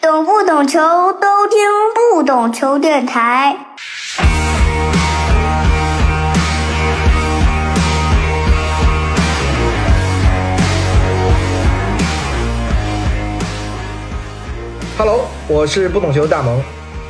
[0.00, 0.78] 懂不懂球
[1.14, 1.58] 都听
[2.12, 3.56] 不懂球电台。
[14.96, 16.62] Hello，我是不懂球大萌。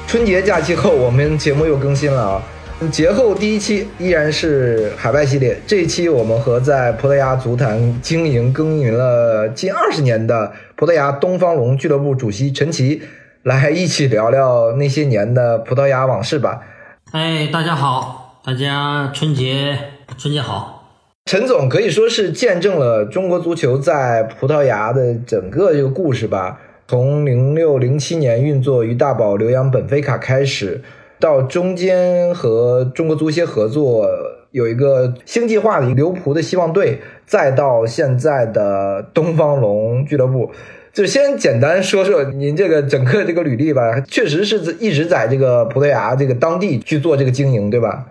[0.07, 2.43] 春节假期后，我们节目又更新了啊。
[2.87, 13.03] 节后第一期依然是海外系列，这一期我们和在葡萄牙足坛经营耕耘了近二十年的葡萄牙东方龙俱乐部主席陈奇
[13.43, 16.63] 来一起聊聊那些年的葡萄牙往事吧。
[17.11, 19.77] 哎，大家好，大家春节
[20.17, 20.85] 春节好。
[21.25, 30.81] 陈总可以说是见证了中国足球在葡萄牙的整个这个故事吧，从零六零七年运作于大宝留洋本菲卡开始。
[31.21, 34.07] 到中间和中国足协合作，
[34.53, 40.51] 有一个星计划的留葡的希望队，再到现在的东方龙俱乐部，
[40.93, 44.01] 就先简单说说您这个整个这个履历吧。
[44.09, 48.07] 确实是一直在这个葡萄牙这个当地去做这个经营，对吧？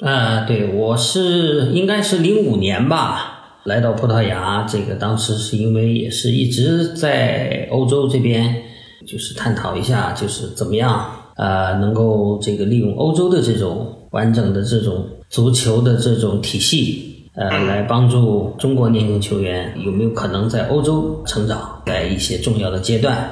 [0.00, 4.66] 呃，对，我是应该是零五年吧，来到葡萄牙。
[4.68, 8.62] 这个当时是因为也是一直在欧洲这边，
[9.06, 11.21] 就是探讨一下，就是怎么样。
[11.42, 23.28] 呃，能够这个利用欧洲的这种完整的这种足球的这种体系，呃，来帮助中国年轻球员有没有可能在欧洲成长，在一些重要的阶段。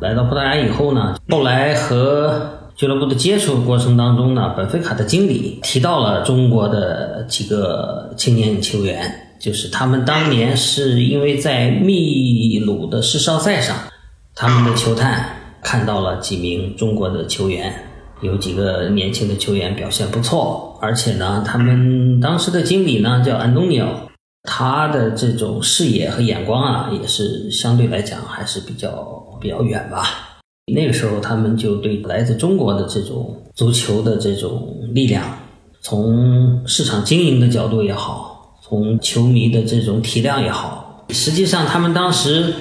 [0.00, 2.40] 来到葡萄牙以后呢，后来和
[2.76, 13.76] 俱乐部的接触过程当中呢，本菲卡的经理提到了中国的几个青年球员，就是他们当年是因为在秘鲁的世少赛上，
[14.34, 15.43] 他们的球探。
[15.64, 17.74] 看到了几名中国的球员，
[18.20, 23.88] 有几个年轻的球员表现不错，而且呢，他们当时的经理呢叫安东尼奥，
[24.42, 28.92] 他的这种视野和眼光啊，也是相对来讲还是比较
[29.40, 30.04] 比较远吧。
[30.72, 35.24] 那个时候，他们就对来自中国的这种足球的这种力量，
[35.80, 42.52] 从市场经营的角度也好，从球迷的这种体量也好，实际上他们当时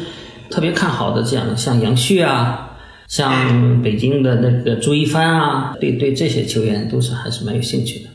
[0.49, 2.69] 特别看好的，这样像杨旭啊。
[3.13, 8.09] 像北京的那个朱一帆啊，对对，这些球员都是还是蛮有兴趣的。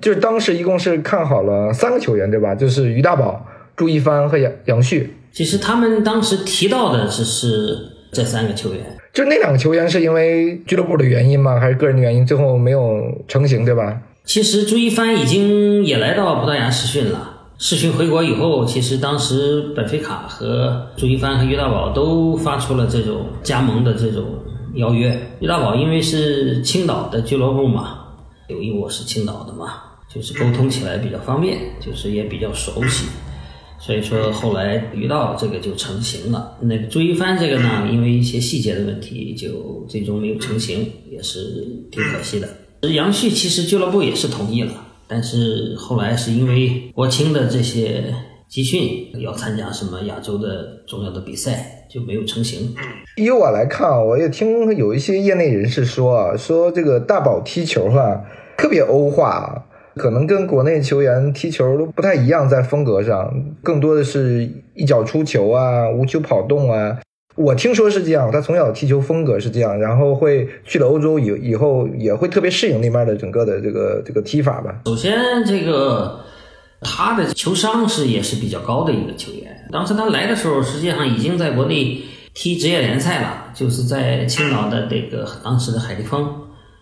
[0.00, 2.54] 就是当时一共是看好了三个球员，对吧？
[2.54, 3.44] 就是于大宝、
[3.74, 5.12] 朱一帆和杨杨旭。
[5.32, 7.76] 其实他们当时提到的只是
[8.12, 8.80] 这三个球员。
[9.12, 11.58] 就那两个球员是因为俱乐部的原因吗？
[11.58, 12.24] 还是个人的原因？
[12.24, 14.02] 最后没有成型，对吧？
[14.24, 17.32] 其实朱一帆已经也来到葡萄牙试训了。
[17.56, 24.24] 试训回国以后，其实当时本菲卡和朱一帆和于大宝都发出了这种加盟的这种
[24.76, 25.16] 邀约。
[25.40, 27.98] 于大宝因为是青岛的俱乐部嘛，
[28.48, 29.74] 由于我是青岛的嘛，
[30.12, 33.06] 就是沟通起来比较方便，就是也比较熟悉，
[33.78, 36.56] 所以说后来于道这个就成型了。
[36.60, 41.38] 那个朱一帆这个呢，因为一些细节的问题，就最终没有成型，也是
[41.90, 42.48] 挺可惜的。
[42.92, 44.72] 杨旭其实俱乐部也是同意了。
[45.06, 48.14] 但是后来是因为国青的这些
[48.48, 52.74] 集训要参加什么亚洲的重要的比赛，就没有成型。
[53.16, 58.20] 以我来看啊，我也听有一些业内人士说啊，说这个大宝踢球啊
[58.56, 59.64] 特别欧化，
[59.96, 66.98] 可能跟国内球员踢球都不太一样，在风格上更多的是一脚出球啊，无球跑动啊。
[67.36, 74.82] 我听说是这样，他从小踢球风格是这样，然后会去了欧洲以以后也会特别适应那边的整个的这个这个踢法吧。
[74.86, 76.20] 首先，这个
[76.80, 79.53] 他的球商是也是比较高的一个球员。
[79.70, 82.02] 当时他来的时候，实际上已经在国内
[82.32, 86.28] 踢职业联赛了，就是在青岛的这个当时的海力丰。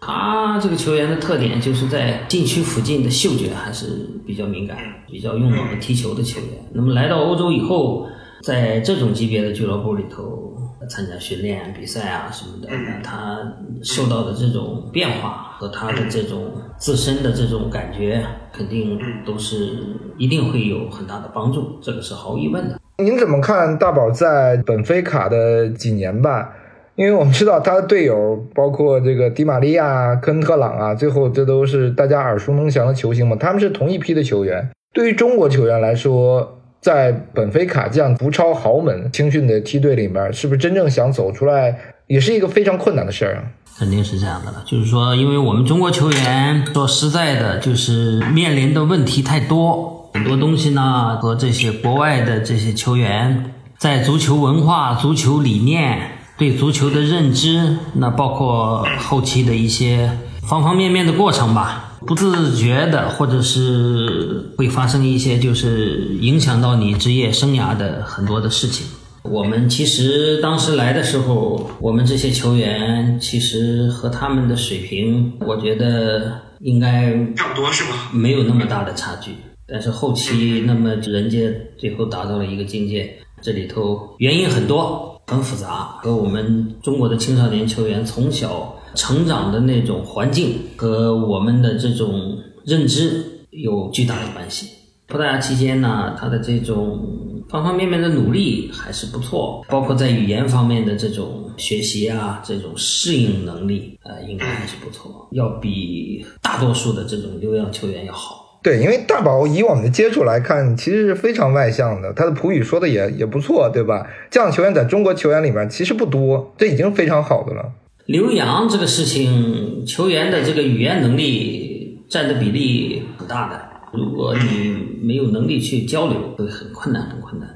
[0.01, 3.87] 他这个球员的特点就是在禁区附近的嗅觉还是
[4.27, 4.79] 比较敏感，
[5.11, 6.49] 比较用脑的踢球的球员。
[6.73, 8.09] 那么来到欧洲以后。
[8.43, 10.53] 在这种级别的俱乐部里头
[10.89, 12.69] 参加训练、比赛啊什么的，
[13.03, 13.39] 他
[13.83, 19.79] 受到的这种变化和他的这种自身的这种感觉，肯定都是
[20.19, 22.79] 一定会有很大的帮助，这个是毫无疑问的。
[22.99, 26.53] 您怎么看大宝在本菲卡的几年吧？
[26.95, 34.71] 因为我们知道他的队友包括这个迪玛利亚、科恩特朗啊，最后这都是大家耳熟能详的球星嘛，他们是同一批的球员。
[34.93, 43.43] 对于中国球员来说，在本菲卡这样不超豪门青训的梯队里面，是不是真正想走出来，也是一个非常困难的事儿啊？
[43.79, 56.01] 肯定是这样的了，就是说，因为我们中国球员说实在的，就是面临的问题太多，很多东西呢和这些国外的这些球员在足球文化、足球理念、
[56.37, 60.11] 对足球的认知，那包括后期的一些
[60.43, 61.92] 方方面面的过程吧。
[62.07, 68.87] 不自觉的，或者是会发生一些，就是影响到你职业生涯的很多的事情。
[69.23, 78.11] 我们其实当时来的时候，我们这些球员其实和他们的水平，我觉得应该差不多是吧？
[78.13, 79.31] 没有那么大的差距。
[79.67, 81.39] 但是后期，那么人家
[81.79, 94.69] 最后达到了一个境界，这里头原因很多，很复杂，和我们中国的青少年球员从小成长的那种环境和我们的这种认知有巨大的关系。
[95.07, 108.42] 葡萄牙期间呢，他的这种方方面面的努力还是不错，包括在语言方面的这种学习啊，这种适应能力，呃，应该还是不错，要比大多数的这种留洋球员要好。
[108.63, 114.07] 对，因为大宝以我们的接触来看，其实是非常外向的，他的普语说的也也不错，对吧？
[114.31, 117.73] 这样球员在中国球员里面其实不多，这已经非常好的了。
[118.07, 123.61] 留洋这个事情，球员的这个语言能力占的比例很大的，
[123.93, 124.73] 如果你
[125.03, 127.55] 没有能力去交流，会很困难，很困难的。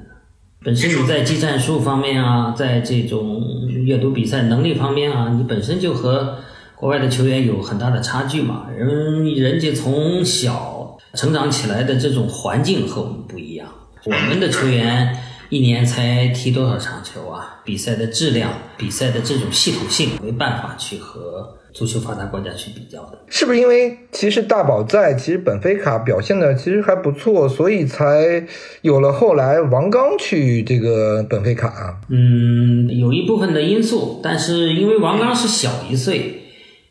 [0.65, 3.41] 本身你在技战术方面啊，在这种
[3.85, 6.39] 阅读比赛能力方面啊，你本身就和
[6.75, 10.75] 国外的球员有很大的差距嘛，人人家从小。
[11.17, 13.67] 成长起来的这种环境和我们不一样，
[14.05, 15.17] 我们的球员
[15.49, 17.61] 一年才踢多少场球啊？
[17.65, 23.19] 比赛的质量、比赛的这种系统性，没办法去和足球发达国家去比较的。
[23.29, 28.45] 是不是因为其实大宝在，其实本菲卡表现的其实还不错，所以才
[28.83, 31.97] 有了后来王刚去这个本菲卡啊？
[32.11, 36.36] 嗯，有一部分的因素，但是因为王刚是小一岁。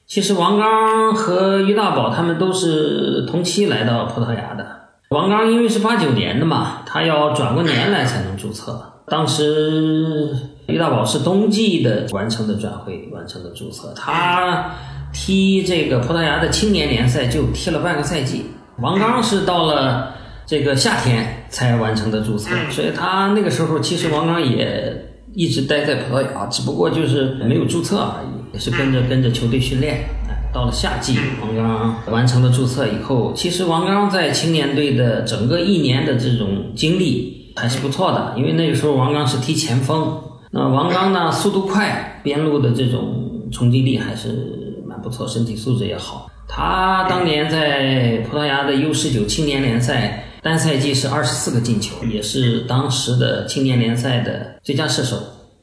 [0.07, 4.65] 其实王刚和于大宝他们都是同期来到葡萄牙的。
[5.09, 8.93] 王刚因为是八九年的嘛，他要转过年来才能注册。
[9.07, 10.35] 当时
[10.67, 13.93] 于大宝是冬季的完成的转会，完成的注册。
[13.95, 14.71] 他
[15.13, 18.45] 踢这个葡萄牙的青年联赛就踢了半个赛季。
[18.79, 20.13] 王刚是到了
[20.45, 28.34] 这个夏天才完成的注册，所以他那个时候其实王刚也一直待在葡萄牙，只不过就是没有注册而已。
[28.55, 30.05] 也是跟着跟着球队训练，
[30.53, 40.17] 到了夏季，王刚完成了注册以后，其实王刚在青年队的整个一年的这种经历还是不错的，因为那个时候王刚是踢前锋，
[40.51, 46.31] 那王刚呢速度快，边路的这种冲击力还是蛮不错，身体素质也好。
[46.47, 55.17] 他当年在葡萄牙的 U 十九青年联赛单赛季是二十四个进球，也是当时的青年联赛的最佳射手，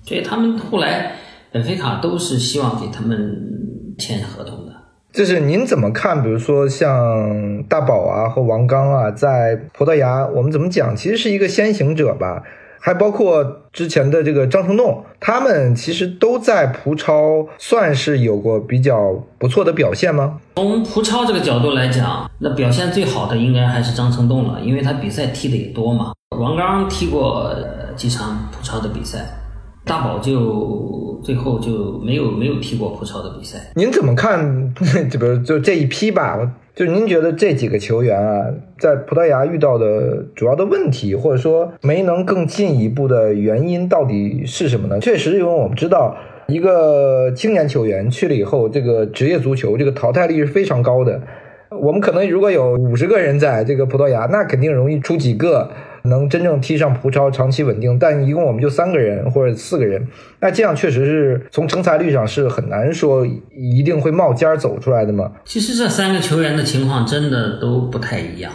[0.04, 1.16] 所以他们后来。
[1.52, 3.19] 本菲卡都是希望给他们
[3.99, 4.72] 签合同的。
[5.12, 6.22] 就是您怎么看？
[6.22, 10.96] 比如说像大宝啊和王刚啊，在葡萄牙，我们怎么讲？
[10.96, 12.43] 其实是一个先行者吧。
[12.81, 20.40] 还包括之前的这个张成栋，他们其实都在葡超算是有过比较不错的表现吗？
[20.56, 26.12] 从葡超这个角度来讲，那表现最好的应该还是张成栋了，因为他比赛踢的也多嘛。
[26.37, 27.55] 王刚踢过
[27.94, 29.41] 几场葡超的比赛。
[29.84, 33.58] 大宝就最后就没有没有踢过葡超的比赛。
[33.75, 34.73] 您怎么看？
[35.11, 36.38] 就比如就这一批吧，
[36.75, 38.46] 就您觉得这几个球员啊，
[38.79, 45.00] 在葡萄牙遇到的主要的问题，或者说没能更进一步的原因到底是什么呢？
[45.00, 51.20] 确实，因为我们知道，一个青年球员去了以后，这个职业足球这个淘汰率是非常高的。
[51.70, 55.70] 我们可能如果有五十个人在这个葡萄牙，那肯定容易出几个。
[56.04, 60.06] 能真正踢上葡超，长期稳定，但一共我们就三个人或者四个人，
[60.40, 65.32] 那这样确实是从成才率上是很难说一定会冒尖走出来的嘛。
[65.44, 68.53] 其实这三个球员的情况真的都不太一样。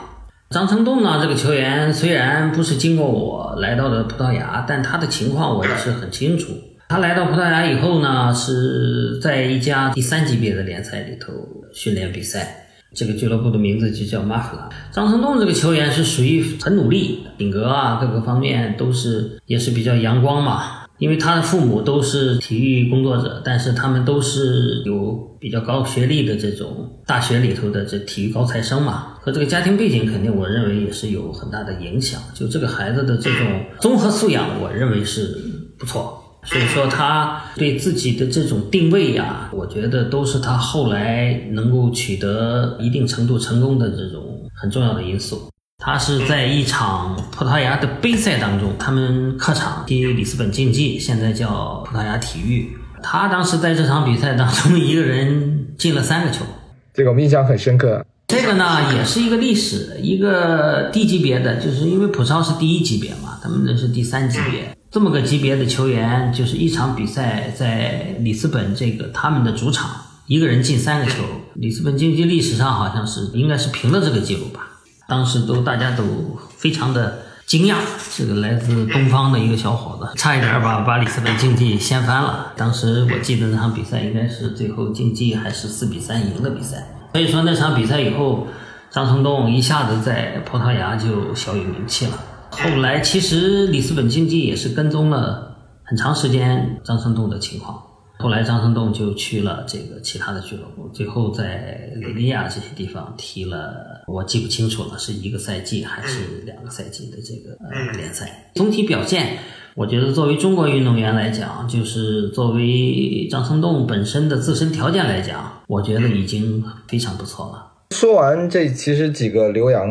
[0.50, 6.54] 张成栋呢，这个球员虽然不是经过我来到的葡萄牙，但他的情况我也是很清楚。
[6.90, 11.34] 他来到葡萄牙以后呢，是在一家第三级别的联赛里头
[11.74, 12.67] 训练比赛。
[12.96, 14.70] 这个俱乐部的名字就叫马弗拉。
[14.92, 20.84] 张成栋这个球员是属于很努力，品格啊各个方面都是也是比较阳光嘛。
[21.00, 29.14] 因为他的父母都是体育工作者，但是他们都是有比较高学历的这种大学里头的这体育高材生嘛。
[29.22, 32.20] 和这个家庭背景肯定我认为也是有很大的影响。
[32.34, 35.38] 就这个孩子的这种综合素养，我认为是
[35.78, 36.17] 不错。
[36.48, 45.50] 所以说，他对自己的这种定位呀，我觉得都是他后来能够取得一定程度成功的这种很重要的因素。
[45.78, 52.70] 他是在一场葡萄牙的杯赛当中，他们客场踢里斯本竞技，现在叫葡萄牙体育。
[53.04, 56.46] 他当时在这场比赛当中，一个人进了三个球，
[56.94, 58.04] 这个我们印象很深刻。
[58.28, 64.77] 这个呢，也是一个历史，一个低级别的，就是因为葡超是第一级别嘛，他们那是第三级别。
[64.90, 69.90] 这么个级别的球员，就是一场比赛在里斯本这个他们的主场，
[70.28, 71.24] 一个人进三个球。
[71.56, 74.68] 里斯本竞技历史上好像是应该是平了这个记录吧？
[75.08, 77.76] 当时都大家都非常的惊讶，
[78.16, 82.54] 这个来自东方的一个小伙子，差一点把把里斯本竞技掀翻了。
[82.56, 86.88] 当时我记得那场比赛应该是最后竞技还是四比三赢的比赛。
[87.12, 88.48] 所以说那场比赛以后，
[88.90, 92.14] 张成栋一下子在葡萄牙就小有名气了。
[92.52, 97.84] 后来其实里斯本竞技也是跟踪了很长时间张成栋的情况。
[98.20, 108.52] 后来张成栋就去了这个其他的俱乐部，最后在雷利亚这些地方踢了，我记不清楚了，是一个赛季还是两个赛季的这个呃联赛。
[108.56, 109.38] 总体表现，
[109.76, 117.67] 我觉得作为中国运动员来讲，就是作为张成栋本身的自身条件来讲，我觉得已经非常不错了。
[117.90, 119.90] 说完这其实几个留洋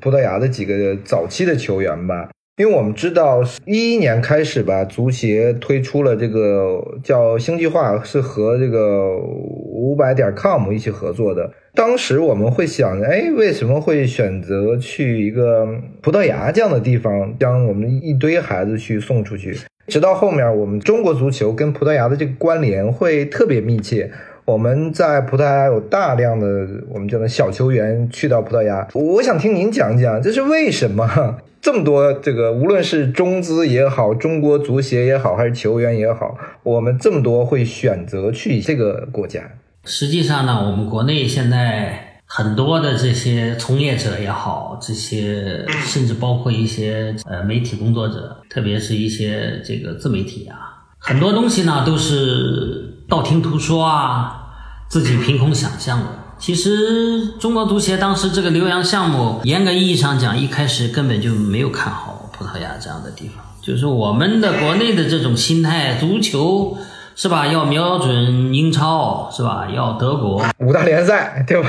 [0.00, 2.28] 葡萄牙的几个早期的球员吧。
[2.58, 11.52] 因为我们知道，一一年开始吧，足协推出了这个叫星计划，是和这个五百点 com 一起合作的。
[11.74, 15.68] 当时我们会想，哎，为什么会选择去一个
[16.00, 19.54] 葡萄牙这样的地方，将我们一堆孩子去送出去？
[19.86, 24.10] 直到后面，我们中国足球跟葡萄牙的这个关联会特别密切。
[24.46, 26.46] 我们在葡萄牙有大量的
[26.88, 31.38] 我们叫做小球员去到葡萄牙，我想听您讲讲，这是为什么？
[31.60, 39.40] 这么多这个，无论是中资也好，中国足协也好，还是球员也好，我们这么多会选择去这个国家。
[39.84, 54.48] 实际上呢，我们国内现在很多的这些从业者也好，这些甚至包括一些呃媒体工作者，特别是一些这个自媒体啊，很多东西呢都是道听途说啊，
[54.88, 56.06] 自己凭空想象的。
[56.38, 63.44] 其实中国足协当时这个留洋项目，严格意义上讲，一开始根本就没有看好葡萄牙这样的地方。
[63.62, 66.76] 就是我们的国内的这种心态，足球
[67.14, 67.46] 是吧？
[67.46, 69.68] 要瞄准英超是吧？
[69.72, 71.68] 要德国五大联赛对吧？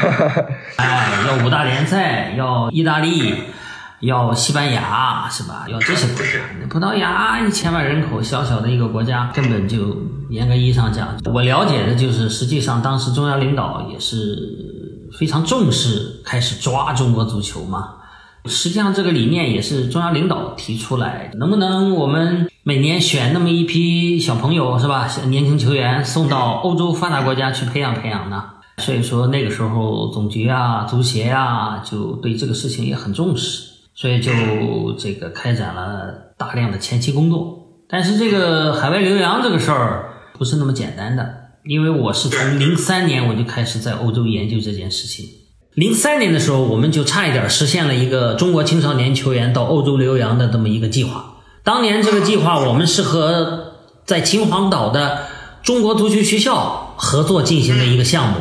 [0.77, 3.35] 哎，要五大联赛，要意大利。
[4.01, 5.65] 要西班牙是吧？
[5.67, 6.67] 要这些国家。
[6.69, 9.97] 葡萄牙一千万人口，小小的一个国家，根本就
[10.29, 17.95] 严格意义上讲，我了解的就是，实际上当时中央领导也是非常重视，开始抓中国足球嘛。
[18.45, 25.09] 实际上这个理念也是中央领导提出来，能不能我们每年选那么一批小朋友是吧？
[25.25, 28.43] 年轻球员送到欧洲发达国家去培养培养呢？
[28.77, 33.66] 所以说那个时候总局啊、足协啊，就对这个事情也很重视。
[33.99, 34.31] 所以就
[34.99, 41.27] 这个开展了大量的前期工作，但是这个海外留洋这个事儿不是那么简单的，
[41.65, 45.25] 因为我是从零三年我就开始在欧洲研究这件事情。
[45.73, 51.37] 零三年的时候，我们就差一点实现了一个中国青少年球员到欧洲留洋的这么一个计划。
[51.63, 53.73] 当年这个计划，我们是和
[54.05, 55.23] 在秦皇岛的
[55.63, 58.35] 中国足球学校合作进行的一个项目。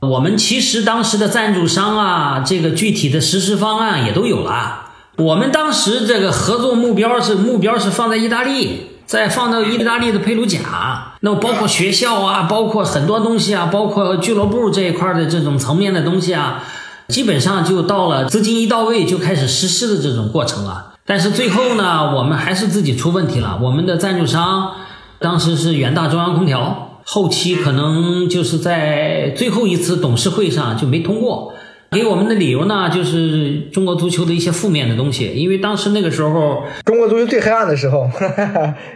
[0.00, 4.87] 我们其实当时的赞助商啊，这个具体的实施方案也都有了。
[5.18, 16.62] 我们当时这个合作目标是目标是放在意大利，再放到意大利的佩鲁贾，那么包括学校啊，包括很多东西啊，包括俱乐部这一块的这种层面的东西啊，
[17.08, 20.94] 基本上就到了资金一到位就开始实施的这种过程了。
[21.04, 23.58] 但是最后呢，我们还是自己出问题了。
[23.60, 24.70] 我们的赞助商
[25.18, 31.54] 当时是远大中央空调，后期可能就是在最后一次董事会上就没通过。
[31.90, 38.10] 给我们的理由呢，就是中国足球的一些负面的东西，因为当时那个时候，中国足球最黑暗的时候，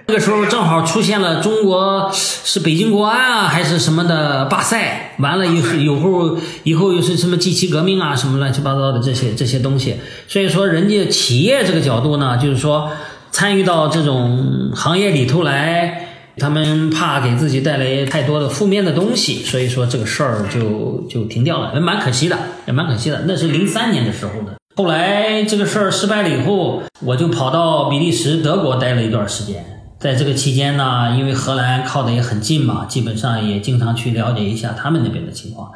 [0.06, 9.96] 那个时候正好出现了中国是北京国安啊，还是什么的罢赛，完了以以后以后又是什么 G 七革命啊，什么乱七八糟的这些这些东西，
[10.28, 12.90] 所以说人家企业这个角度呢，就是说
[13.30, 16.08] 参与到这种行业里头来。
[16.38, 23.24] 他们怕给自己带来太多的负面的东西，所以说这个事儿就就停掉了，也蛮可惜的，也蛮可惜的。
[23.26, 24.54] 那是零三年的时候的。
[24.74, 29.62] 后来这个事儿失败了以后，我就跑到比利时、德国待了一段时间。
[30.00, 35.70] 在这个期间呢，因为荷兰靠的也很近嘛，基本上也经常去了解一下他们那边的情况。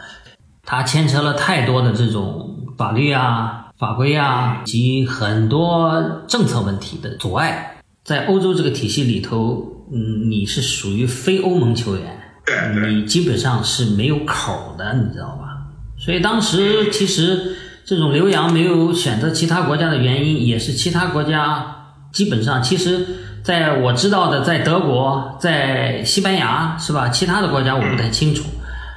[0.64, 9.74] 它牵扯了太多的这种法律啊、法规啊及很多政策问题的阻碍，在欧洲这个体系里头。
[9.92, 12.18] 嗯，你是属于非欧盟球员，
[12.88, 15.44] 你基本上是没有口的，你知道吧？
[15.98, 21.64] 所以当时其实这种留洋没有选择其他国家的原因，也是其他国家
[22.12, 23.06] 基本上，其实
[23.42, 27.08] 在我知道的，在德国、在西班牙，是吧？
[27.08, 28.44] 其他的国家我不太清楚，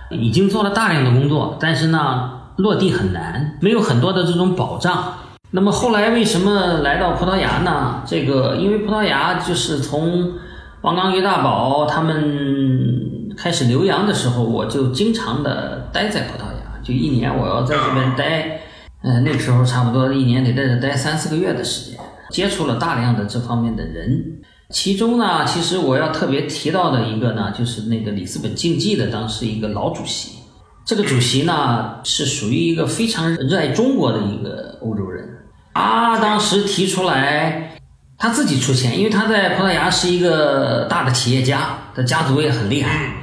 [0.10, 5.14] 已经做了大量的工作，但是呢，落地很难，没有很多的这种保障。
[5.52, 8.04] 那么后来为什么来到葡萄牙呢？
[8.06, 10.34] 这个因为葡萄牙就是从
[10.82, 18.62] 王刚、于大宝他们开始留洋的时候，我就经常的待在葡萄牙，就一年我要在这边待，
[19.02, 22.00] 呃，那个时候差不多一年得在这待三四个月的时间。
[22.30, 24.42] 接触了大量的这方面的人。
[24.70, 30.38] 其中呢，其实我要特别提到的一个呢，就是那个里斯本竞技的当时一个老主席。
[30.86, 35.28] 这个主席呢，是属于一个非常热爱中国的一个欧洲人。
[35.74, 37.79] 他当时提出来，
[38.20, 43.14] 他自己出钱，因为他在葡萄牙是一个大的企业家，他家族也很厉害，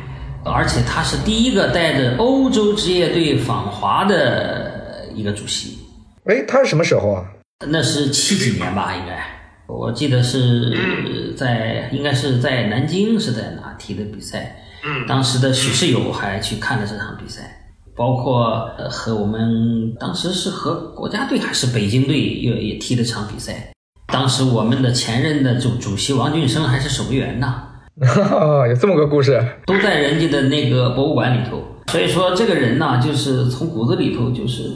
[0.43, 5.79] 而且他是第一个带着欧洲职业队访华的一个主席。
[6.25, 7.26] 哎，他是什么时候啊？
[7.69, 9.23] 那是七几年吧，应该。
[9.69, 14.57] 我记得是在应该是在南京是在哪踢的比赛？
[15.07, 17.43] 当时的许世友还去看了这场比赛，
[17.95, 23.73] 包括和我们当时是和国家队还是北京队也也踢了场比赛。
[24.06, 27.62] 当时我们的前任的主主席王俊生还是守门员呢。
[28.68, 31.62] 有这么个故事，都在人家的那个博物馆里头。
[31.90, 34.70] 所以说这个人呢，就是从骨子里头就是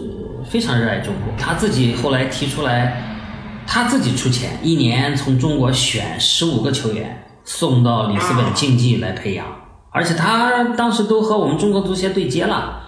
[0.48, 1.34] 非常热爱中国。
[1.38, 3.06] 他自己后来提出来。
[3.72, 9.46] 他自己出钱，一年从中国选十五个球员送到里斯本竞技来培养，
[9.90, 12.80] 而且他当时都和我们中国足协对接了。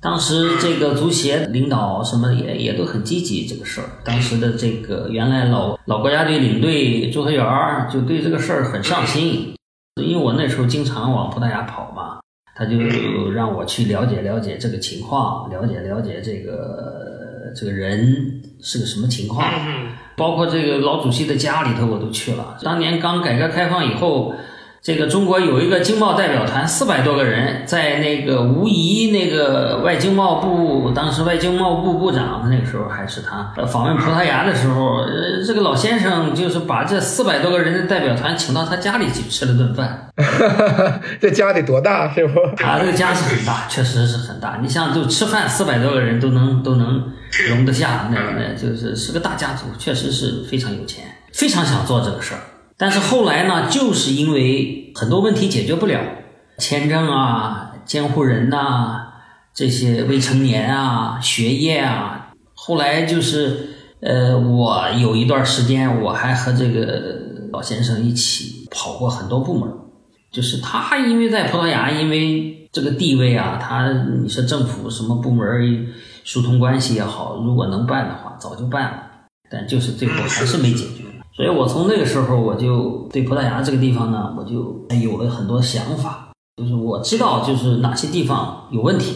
[0.00, 3.88] 当时这个足协领导什么也也都很积极这个事儿。
[4.04, 7.44] 当时的这个原来老老国家队领队朱和元
[7.92, 9.54] 就对这个事儿很上心，
[10.00, 12.20] 因为我那时候经常往葡萄牙跑嘛，
[12.54, 12.78] 他就
[13.30, 19.44] 让我去了解了解这个情况，了解了解这个这个人是个什么情况。
[20.16, 22.56] 包括这个老主席的家里头，我都去了。
[22.62, 24.34] 当年刚改革开放以后，
[24.80, 40.10] 这个中国有一个经贸代表团，四百多个人，在那个无疑那个外经贸部，当时外经贸部部长，那个时候还是他访问葡萄牙的时候，呃，这个老先生就是把这四百多个人的代表团请到他家里去吃了顿饭。
[41.20, 42.40] 这家得多大，是不？
[42.64, 44.58] 啊，这个家是很大，确实是很大。
[44.62, 47.12] 你像就吃饭，四百多个人都能都能。
[47.50, 51.04] 容得下，那那就是是个大家族，确实是非常有钱，
[51.34, 52.40] 非常想做这个事儿。
[52.78, 56.00] 但是后来呢，就是因为很多问题解决不了，
[56.58, 59.08] 签证啊、监护人呐、
[59.52, 62.30] 这些未成年啊、学业啊。
[62.54, 63.68] 后来就是，
[64.00, 67.20] 呃，我有一段时间，我还和这个
[67.52, 69.68] 老先生一起跑过很多部门。
[70.30, 73.90] 就是他因为在葡萄牙，因为这个地位啊，他
[74.22, 75.88] 你说政府什么部门？
[76.24, 79.02] 疏通关系也好，如果能办的话，早就办了，
[79.50, 81.04] 但就是最后还是没解决。
[81.38, 89.14] 所以我从那个时候，我就对葡萄牙这个地方呢，我就有了很多想法，就是我知道就是哪些地方有问题。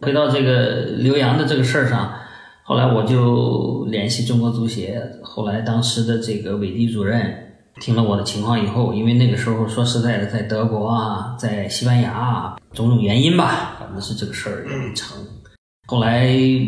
[0.00, 2.12] 回到这个留洋的这个事儿上，
[2.64, 7.32] 后来我就联系中国足协，后来当时的这个韦迪主任
[7.80, 15.16] 听了我的情况以后，因为那个时候说实在的，在德国啊，在西班牙啊，种种原因吧，反正是这个事儿也没成。
[15.86, 16.26] 后来，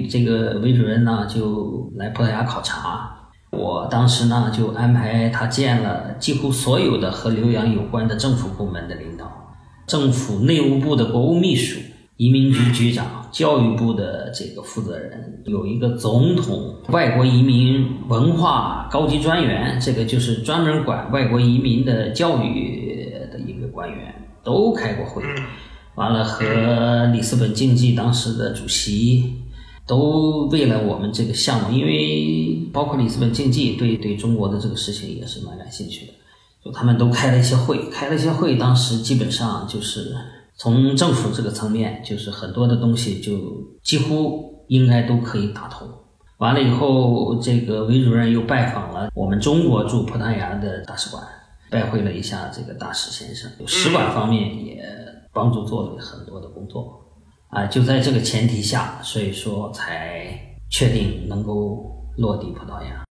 [0.08, 3.13] 这个韦主任呢就来葡萄牙考察，
[3.56, 9.54] 我当时呢就安排他见了几乎所有的和留洋有关的政府部门的领导，
[9.86, 11.80] 政府内务部的国务秘书、
[12.16, 25.22] 移民局局长、教育部的这个负责人，有一个总统外国移民文化高级专员，这个就是专门管外国移民的教育的一个官员，都开过会。
[25.96, 29.43] 完了，和里斯本竞技当时的主席
[29.86, 36.12] 都为了我们这个项目，因为包括里斯本竞技对对中国的这个事情也是蛮感兴趣的，
[36.64, 40.14] 就他们都开了一些会，开了一些会，当时基本上就是
[40.56, 43.32] 从政府这个层面，就是很多的东西就
[43.82, 45.86] 几乎应该都可以打通。
[46.38, 51.22] 完了以后，这个韦主任又拜访了我们中国驻葡萄牙的大使馆，
[51.70, 54.82] 拜会了一下这个大使先生，使馆方面也。
[55.34, 57.03] 帮助做了很多的工作，
[57.54, 60.28] 啊，就在这个前提下，所以说才
[60.70, 63.04] 确定能够落地葡萄牙。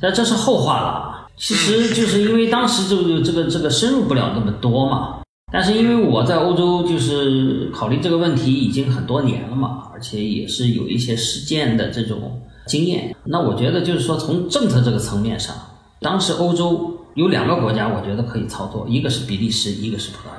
[0.00, 5.22] 那这是后话了，其实就是因为当时就这个这个深入不了那么多嘛。
[5.50, 13.16] 但是因为我在欧洲就是考虑这个问题已经很多年了嘛，而且也是有一些实践的这种经验。
[13.24, 15.54] 那我觉得就是说从政策这个层面上，
[16.00, 20.35] 当时欧洲有两个国家，我觉得可以操作，一个是比利时，一个是葡萄牙。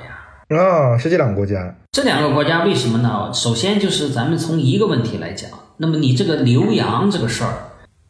[0.48, 1.76] 啊，是这两个国家。
[1.92, 3.30] 这两个国家为什么呢？
[3.34, 7.52] 首先就是咱们从一个问题来讲，那么你这个留洋这个事儿，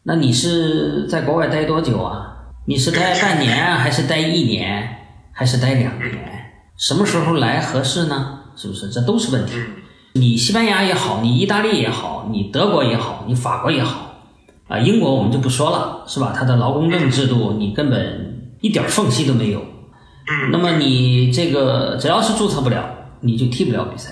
[0.05, 2.37] 那你是在国外待多久啊？
[2.67, 4.89] 你是待半年还是待一年
[5.33, 6.13] 还是待两年？
[6.77, 8.39] 什么时候来合适呢？
[8.55, 8.89] 是不是？
[8.89, 9.55] 这都是问题。
[10.13, 14.15] 你西班牙也好，你意大利也好，你德国也好，你法国也好，
[14.69, 16.33] 啊，英国我们就不说了，是吧？
[16.37, 19.61] 它的劳工证制度你根本一点缝隙都没有。
[20.53, 22.85] 那么你这个只要是注册不了，
[23.21, 24.11] 你就踢不了比赛。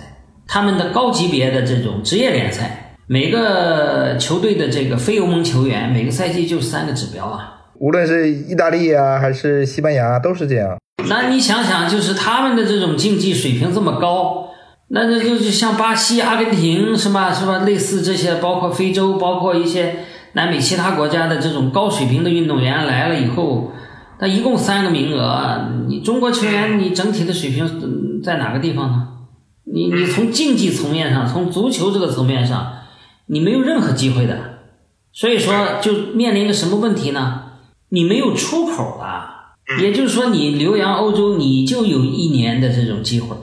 [0.49, 10.79] 他们的高级别的这种职业联赛，每个球队的这个非欧盟球员，每个赛季就三个指标啊，无论是意大利啊，还是西班牙，都是这样。
[11.09, 14.51] 那你想想，就是他们的这种竞技水平这么高，
[14.89, 17.33] 那那就是像巴西、阿根廷是吧？
[17.33, 17.59] 是吧？
[17.59, 19.97] 类似这些，包括非洲，包括一些
[20.33, 23.73] 南美其他国家的这种高水平的运动员来了以后，
[24.19, 29.09] 那一共三个名额，你中国球员你整体的水平在哪个地方呢？
[29.65, 32.73] 你你从竞技层面上，从足球这个层面上，
[33.27, 34.39] 你没有任何机会的。
[35.13, 37.43] 所以说，就面临一个什么问题呢？
[37.89, 39.35] 你没有出口了。
[39.81, 43.37] 也就是说，你留洋欧洲，你就有一年的这种机会。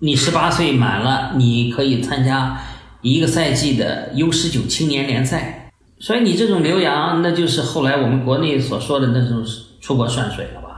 [0.00, 2.60] 你十八岁满了，你可以参加
[3.00, 5.72] 一个赛季的 U 十九青年联赛。
[5.98, 9.44] 所以你这种留洋，那就是后来我们国内所说的那种
[9.80, 10.68] 出国涮水了吧？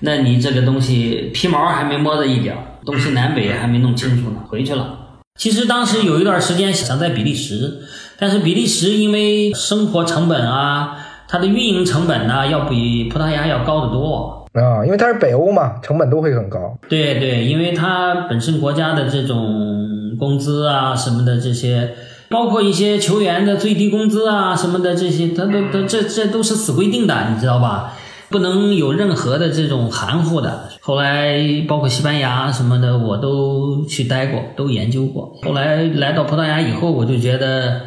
[0.00, 4.96] 那你这个东西皮毛还没摸着一点，东西南北还没弄清楚呢，回去了。
[5.38, 7.82] 其实当时有一段时间想在比利时，
[8.18, 10.96] 但是比利时因为生活成本啊，
[11.28, 14.46] 它的运营成本呢，要比葡萄牙要高得多。
[14.54, 16.76] 啊，因为它是北欧嘛，成本都会很高。
[16.88, 21.94] 对对，因为它本身国家的这种工资啊什么的这些，
[22.28, 27.92] 包括一些球员的最低工资啊什么的这些，它都都这这都是死规定的，你知道吧？
[28.30, 30.70] 不能有任何的这种含糊的。
[30.80, 35.36] 后来包括西班牙什么的，我都去待过，都研究过。
[35.42, 37.80] 后来来到葡萄牙以后，我就觉得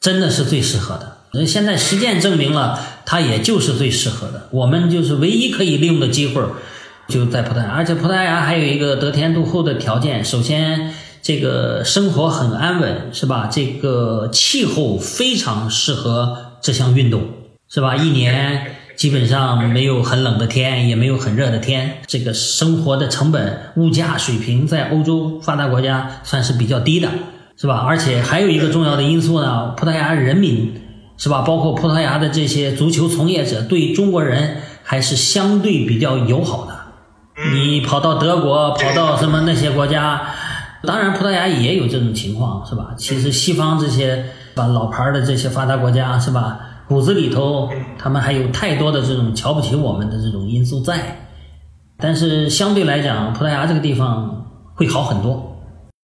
[0.00, 1.18] 真的是最适合的。
[1.34, 4.48] 那现在实践证明了，它也就是最适合的。
[4.50, 6.42] 我们就是唯一可以利用的机会，
[7.08, 7.70] 就在葡萄牙。
[7.70, 13.50] 而且葡萄牙还有一个得天独厚的条件：首先，这个生活很安稳，是吧？
[13.52, 17.22] 这个气候非常适合这项运动，
[17.68, 17.96] 是吧？
[17.96, 22.02] 一年基本上没有很冷的天，也没有很热的天。
[22.06, 27.08] 这个生活的成本、物价水平在欧洲发达国家算是比较低的，
[27.56, 27.84] 是吧？
[27.86, 30.82] 而且还有一个重要的因素呢，葡萄牙人民。
[31.20, 31.42] 是吧？
[31.42, 36.72] 包括葡萄牙的这些足球从业者对中国人还是相对比较友好的。
[37.52, 40.22] 你跑到德国，跑到什么那些国家，
[40.84, 42.94] 当然葡萄牙也有这种情况，是吧？
[42.96, 46.60] 其实西方这些把老牌的这些发达国家，是吧？
[46.88, 51.18] 骨子里头他们还有太多的这种瞧不起我们的这种因素在。
[51.98, 55.56] 但是相对来讲，葡萄牙这个地方会好很多。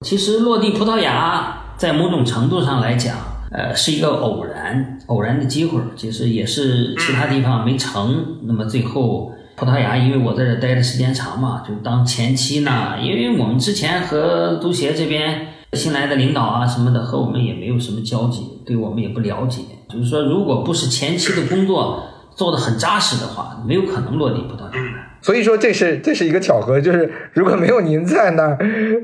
[0.05, 3.15] 其实落地葡萄牙，在某种程度上来讲。
[3.53, 8.37] 呃，是一个偶然偶然的机会，其实也是其他地方没成。
[8.43, 19.61] 那么最后葡萄牙，因为我在这待的时间长嘛，就当前期呢，因为我们之前和足协这边新来的领导啊什么的，和我们也没有什么交集，对我们也不了解。
[19.89, 22.03] 就是说，如果不是前期的工作
[22.35, 25.07] 做得很扎实的话，没有可能落地葡萄牙。
[25.21, 28.57] 所以说这是这是一个巧合，就是如果没有您在那儿，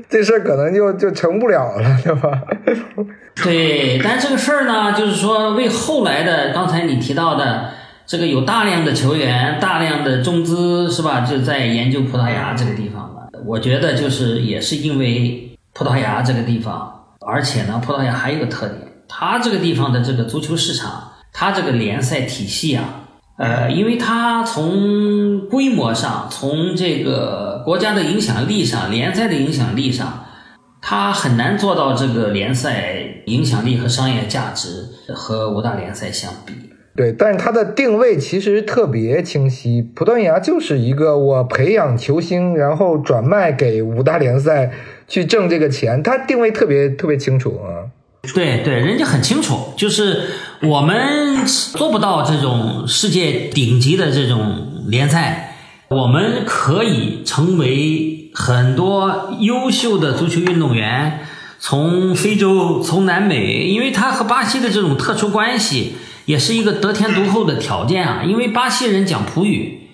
[0.08, 2.42] 这事儿可能就就成不了了，对吧？
[3.44, 7.70] 对，但这个事儿呢，就是说为后来的刚才你提到的
[8.04, 11.20] 这个有大量的球员、大量的中资是吧？
[11.20, 13.30] 就在研究葡萄牙这个地方了。
[13.46, 15.47] 我觉得就是也是因为
[15.78, 23.04] 葡萄牙这个地方，而且呢，葡萄牙还有个特点，它这个地方的这个足球市场，它这个联赛体系啊。
[23.36, 30.24] 呃，因为它从规模上，从这个国家的影响力上，联赛的影响力上，
[30.82, 36.67] 它很难做到这个联赛影响力和商业价值和五大联赛相比。
[36.98, 44.72] 对，但是它的定位其实特别清晰，葡萄牙就是一个我培养球星，然后转卖给五大联赛
[45.06, 47.94] 去挣这个钱，它定位特别特别清楚啊。
[48.34, 50.22] 对对，人家很清楚，就是
[50.60, 55.54] 我们做不到这种世界顶级的这种联赛，
[55.90, 61.20] 我们可以成为很多优秀的足球运动员，
[61.60, 65.94] 从非洲、从南美，因为他和巴西的这种特殊关系，
[66.28, 68.22] 也是一个得天独厚的条件啊。
[68.22, 69.88] 因为巴西人讲葡语，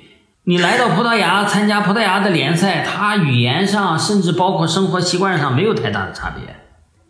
[0.45, 6.57] 你来到葡萄牙参加葡萄牙的联赛，他语言上甚至包括生活习惯上没有太大的差别。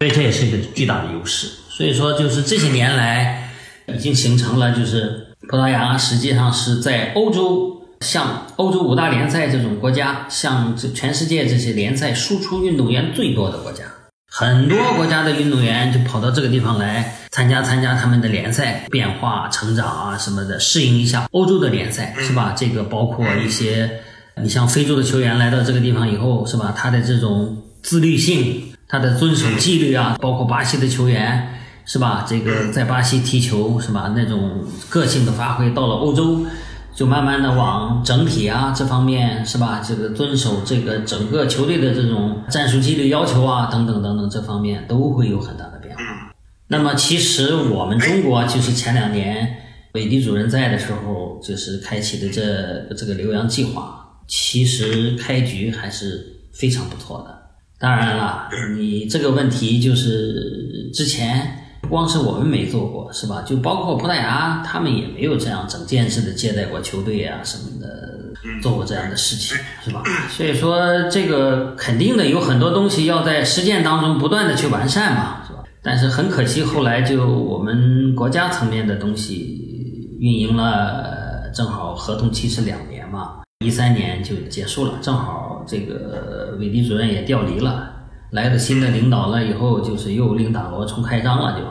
[0.01, 1.49] 所以这也是一个巨大的优势。
[1.71, 3.51] 所以说，就是这些年来
[3.87, 13.85] 已经形成了，就是葡萄牙实际上是在欧洲，像欧洲五大联赛这种国家，像这全世界这些联赛输出运动员最多的国家。
[14.37, 22.53] 很多国家的运动员就跑到这个地方来参加参加他们的联赛，变化成长啊什么的，适应一下欧洲的联赛，是吧？
[22.57, 24.01] 这个包括一些，
[24.43, 26.75] 你像非洲的球员来到这个地方以后，是吧？
[26.77, 28.73] 他的这种自律性。
[28.87, 32.27] 他的遵守纪律啊，包括巴西的球员是吧？
[32.29, 34.13] 这个在巴西踢球是吧？
[34.17, 36.45] 那种个性的发挥，到了欧洲
[36.95, 39.83] 就慢慢的往整体啊这方面是吧？
[39.87, 46.03] 这个遵守这个整个球队的这种战术纪律要求啊，等等等等，这方面都会有很大的变化。
[46.69, 49.57] 那么其实我们中国就是前两年
[49.93, 57.35] 韦迪主任在的时候，就是开启的这这个留洋计划，其实开局还是非常不错的。
[57.79, 63.43] 当然了，你这个问题就是之前光是我们没做过，是吧？
[63.47, 68.31] 就包括葡萄牙，他们也没有这样整件事的接待过球队啊什么的，
[68.63, 70.03] 做过这样的事情，是吧？
[70.29, 75.65] 所以说，这个肯定的有很多东西要在实践当中不断的去完善嘛，是吧？
[75.83, 85.43] 但是很可惜，后来就我们国家层面的东西运营了，正好合同期是两年嘛，一三年就结束了，正好。
[85.67, 87.94] 这个韦迪主任也调离了，
[88.35, 91.57] 来了新的领导了以后，就是又另打罗重开张了。
[91.57, 91.65] 就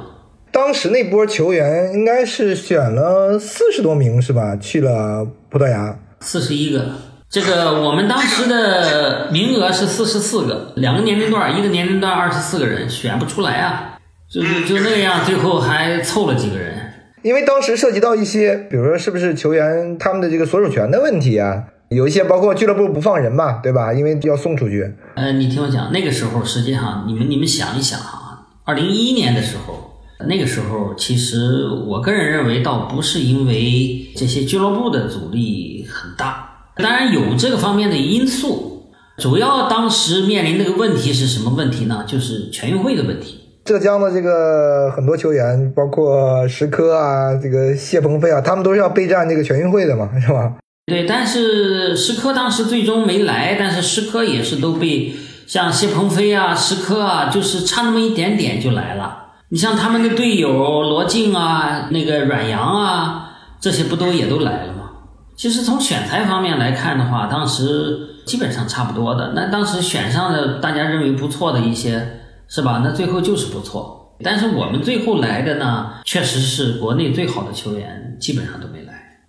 [0.50, 4.56] 当时那波球员应该是选了四十多名是吧？
[4.56, 6.86] 去了葡萄牙，四十一个。
[7.30, 14.00] 这个我们当时的名额是四十四个，两个年龄段，一个年龄段二十四个人，选不出来啊。
[14.32, 16.94] 就是就那样，最后还凑了几个人。
[17.24, 21.66] 因为当时涉及到一些，比如说是不是球员他们的这个所属权的问题啊。
[21.94, 23.94] 有一些包括俱乐部不放人嘛，对吧？
[23.94, 24.94] 因为要送出去。
[25.16, 42.04] 呃，你听我讲，那个时候实际上，你们你们想一想哈，二零一一年的时候，那个时候其实我个人认为倒不是因为这些俱乐部的阻力很大，当然有这个方面的因素，主要当时面临那个问题是什么问题呢？
[42.08, 43.40] 就是全运会的问题。
[43.66, 50.54] 浙江的这个很多球员，包括石科啊，这个谢鹏飞啊，他们都是要备战这个全运会的嘛，是吧？
[50.86, 55.16] 对，但是石科当时最终没来，但是石科也是都被
[55.48, 59.20] 像谢鹏飞啊、石科啊，就是差那么一点点就来了。
[59.48, 64.90] 你像他们的队友罗静啊、那个阮阳啊，这些不都也都来了吗？
[65.38, 69.32] 其实从选材方面来看的话，当时基本上差不多的。
[69.34, 72.20] 那当时选上的大家认为不错的一些，
[72.50, 72.82] 是吧？
[72.84, 74.18] 那最后就是不错。
[74.22, 78.83] 但是我们最后来的呢，确实是国内最好的球员，基本上都没来。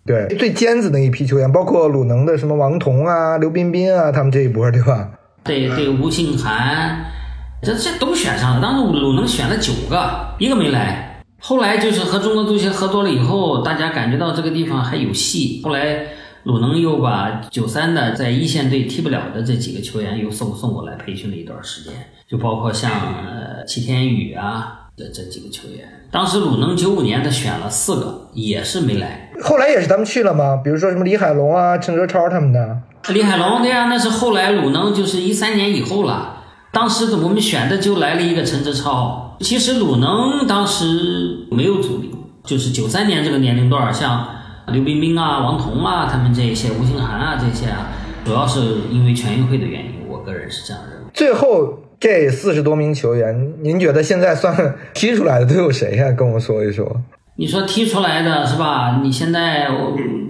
[0.07, 5.11] 对，最尖子那一批球员，包括鲁能的什么王彤啊、刘彬彬啊，他们这一波，对吧？
[5.43, 7.07] 对对，吴兴涵，
[7.63, 8.61] 这这都选上了。
[8.61, 11.23] 当时鲁能选了九个，一个没来。
[11.41, 15.63] 后来就是和中国足协合作了以后，大家感觉到这个地方还有戏。
[15.65, 16.07] 后来
[16.43, 21.95] 鲁能又把九三的在一线队踢不了的这几个球员又送送过来培训了一段时间，
[22.29, 24.81] 就包括像呃齐天宇啊。
[24.97, 25.85] 这这几个球员，
[26.15, 29.33] 当时鲁能九五年他选了四个，也是没来。
[29.43, 30.61] 后来也是他们去了吗？
[30.63, 32.79] 比如说什么李海龙啊、陈哲超他们的。
[33.09, 36.37] 李海龙对呀，那是后来鲁能就是一三年以后了。
[36.71, 39.37] 当时我们选的就来了一个陈哲超。
[39.41, 44.25] 其实鲁能当时没有主力，就是九三年这个年龄段，像
[44.69, 47.89] 刘彬彬啊、王彤啊，他们这些吴兴涵啊这些啊，
[48.25, 48.61] 主要是
[48.93, 50.07] 因为全运会的原因。
[50.09, 51.11] 我个人是这样认为。
[51.13, 51.81] 最后。
[52.05, 56.13] 这四十多名球员，您觉得现在算 踢出来的都有谁呀？
[56.13, 57.01] 跟我说一说。
[57.37, 59.01] 你说踢出来的是吧？
[59.03, 59.69] 你现在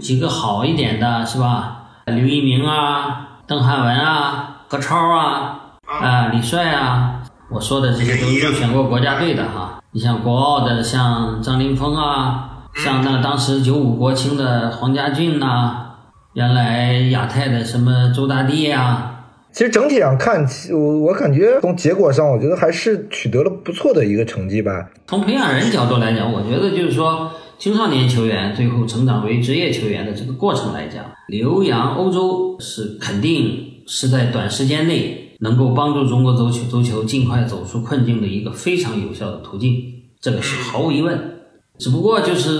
[0.00, 1.87] 几个好一点的是吧？
[2.06, 9.82] 刘一鸣啊，邓汉文啊，何超啊，啊，李帅啊，我说的这些都入选过国家队的哈。
[9.90, 15.74] 你像国奥的，像张林峰啊，像那当时九五国青的黄家俊呐，
[16.34, 19.10] 原来亚太的什么周大地呀。
[19.55, 24.90] 其实整体上看，我我感觉从结果上，我觉得还是取得了不错的一个成绩吧。
[25.07, 39.77] 从培养人角度来讲，我觉得就是说，青少年球员最后成长为职业球员的这个过程来讲，留洋欧洲是肯定是在短时间内能够帮助中国足球足球尽快走出困境的一个非常有效的途径，
[40.21, 41.17] 这个是毫无疑问。
[41.79, 42.51] 只不过就是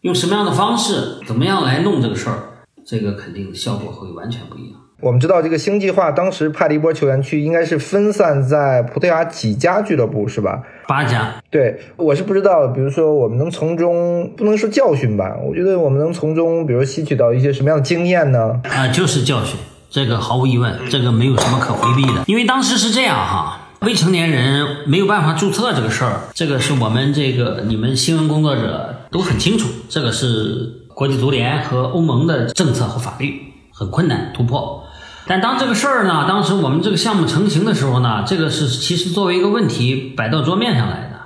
[0.00, 4.80] 用什么样的方式，怎么样来弄这个事儿，这个肯定效果会完全不一样。
[5.00, 10.60] 我们知道这个星计划当时派了一波球员去，应该是分散在葡萄牙几家俱乐部，是吧？
[10.88, 11.36] 八家。
[11.50, 12.66] 对，我是不知道。
[12.66, 15.36] 比如说，我们能从中不能说教训吧？
[15.48, 18.60] 我觉得我们能从中，比如吸取到一些什么样的经验呢？
[18.64, 19.56] 啊，就是教训，
[19.88, 22.24] 这个毫无疑问，这个没有什么可回避的。
[22.26, 33.40] 因为当时是这样哈，未成年人没有办法注册这个事儿，这个是我们这个你们新闻工作者都很清楚，这个是国际足联和欧盟的政策和法律
[33.72, 34.82] 很困难突破。
[35.28, 41.18] 但当这个事儿呢，当时我们这个项目成型的时候呢，这个是其实作为一个问题摆到桌面上来的。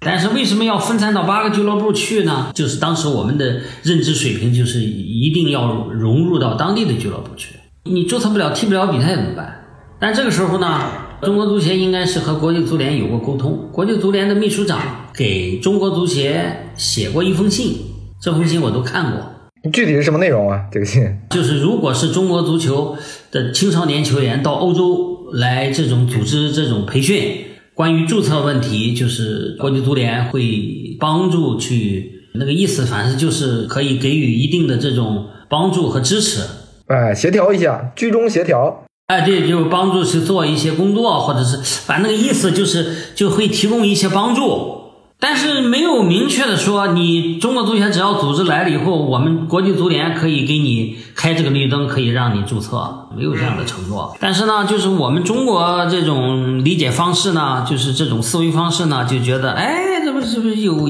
[0.00, 2.52] 但是为什么要分散到八个俱乐部去呢？
[2.54, 7.56] 就是当时我们的认知水平就是一定要融入到当地的俱乐部去。
[7.82, 9.64] 你注册不了、踢不了比赛怎么办？
[9.98, 10.80] 但这个时候呢，
[11.20, 13.68] 中国足协应该是和国际足联有过沟通。
[13.72, 14.80] 国际足联的秘书长
[15.12, 17.76] 给中国足协写过一封信，
[18.22, 19.27] 这封信我都看过。
[19.72, 20.66] 具体是什么内容啊？
[20.70, 22.96] 这个信就是如果是中国足球
[23.30, 27.44] 的青少年球员到欧洲来这种组织这种培训，
[27.74, 36.42] 关于注册问题，就是国际足联会帮助去那个意思反正就是可以给予一定的这种帮助和支持。
[36.86, 38.84] 哎，协调一下，居中协调。
[39.08, 44.77] 哎，对，就帮助去做一些工作，或者是反正那个意思就是就会提供一些帮助。
[45.20, 54.16] 但是没有明确的说，你中国足协只要组织来了以后，我们国际足联可以给你开这个绿灯，可以让你注册，没有这样的承诺。
[54.20, 60.88] 但是呢，就是我们中国这种理解方式呢，就是这种思维方式呢，就觉得，哎，这不是不是有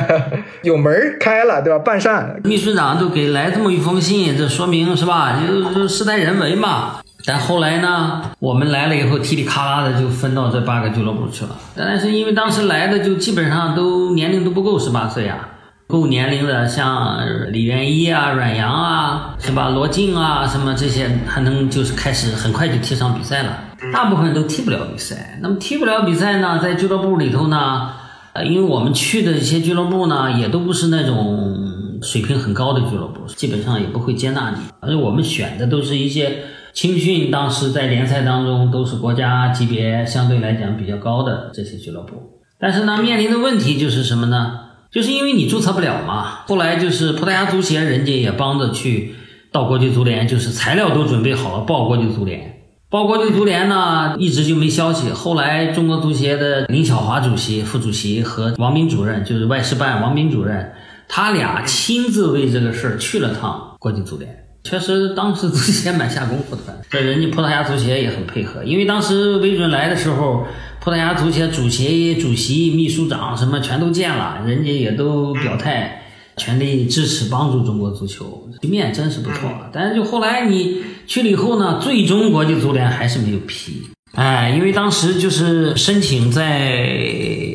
[0.64, 1.78] 有门开了，对吧？
[1.80, 5.38] 办善，秘书长都给来这么一封信，这说明是吧？
[5.46, 7.00] 就就事在人为嘛。
[7.26, 11.50] 但后来呢，我们来了以后，噼里咔啦的就分到这八个俱乐部去了。
[11.76, 15.48] 但是因为当时来的就基本上都年龄都不够十八岁啊，
[15.86, 17.20] 够年龄的像
[17.52, 19.68] 李元一啊、阮阳啊，是吧？
[19.68, 23.58] 罗静啊，什么这些还能就是开始很快就踢上比赛了。
[23.92, 25.38] 大部分都踢不了比赛。
[25.42, 27.90] 那么踢不了比赛呢，在俱乐部里头呢，
[28.32, 31.54] 呃，因为我们去的一些俱乐部呢，也都不是那种
[32.02, 34.56] 水平很高的俱乐部，基本上也不会接纳你。
[34.80, 36.38] 而且我们选的都是一些。
[36.72, 44.60] 青训当时在联赛当中都是国家级别相对来讲比较高的这些俱乐部，但是呢，面临的问题就是什么呢？
[44.90, 46.42] 就是因为你注册不了嘛。
[46.46, 49.14] 后来就是葡萄牙足协人家也帮着去
[49.52, 52.56] 到国际足联，就是材料都准备好了报国际足联。
[52.88, 55.10] 报国际足联呢，一直就没消息。
[55.10, 60.72] 后来中国足协的林晓华主席、副主席和王斌主任，就是外事办王斌主任，
[61.08, 64.39] 他俩亲自为这个事儿去了趟国际足联。
[64.62, 68.62] 确实，当时足协蛮下功夫的， 这人家葡萄牙足协也很配合。
[68.62, 70.46] 因为当时韦准来的时候，
[70.80, 76.02] 葡萄牙足协主席、主席、秘书长什么全都见了，人家也都表态，
[76.36, 79.50] 全力支持帮助中国足球，局面真是不错。
[79.72, 83.82] 但是就后来你去了以后呢，最终国际足联还是没有批。
[84.14, 86.98] 哎，因为当时就是申请在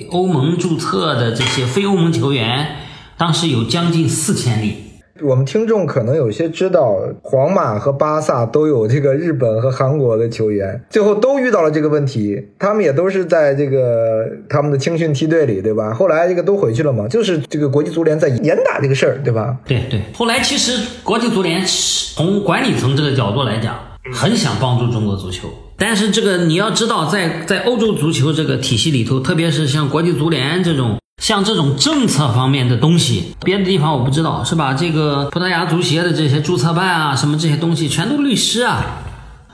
[0.10, 2.78] 欧盟注册的这些非欧盟球员，
[3.18, 4.85] 当时有将近四千例。
[5.24, 12.50] 我们听众可能有些知道，皇马和巴萨都有这个日本和韩国的球员，最后都遇到了这个问题。
[12.60, 15.94] 他们也都是在这个他们的青训梯队里，对吧？
[15.94, 19.58] 后来这个都回去了嘛，就是这个国际足联在严打这个事儿，对吧？
[19.66, 20.02] 对对。
[20.14, 23.74] 后来其实国际足联从管理层这个角度来讲，
[24.12, 25.48] 很想帮助中国足球，
[25.78, 30.98] 但是这个你要知道，在在欧洲足球这个体系里头，特别是像国际足联这种。
[31.22, 34.74] 像这种政策方面的东西，别的地方我不知道，是吧？
[34.74, 38.84] 这个葡萄牙足协的这些注册办啊，什么这些东西，全都律师啊。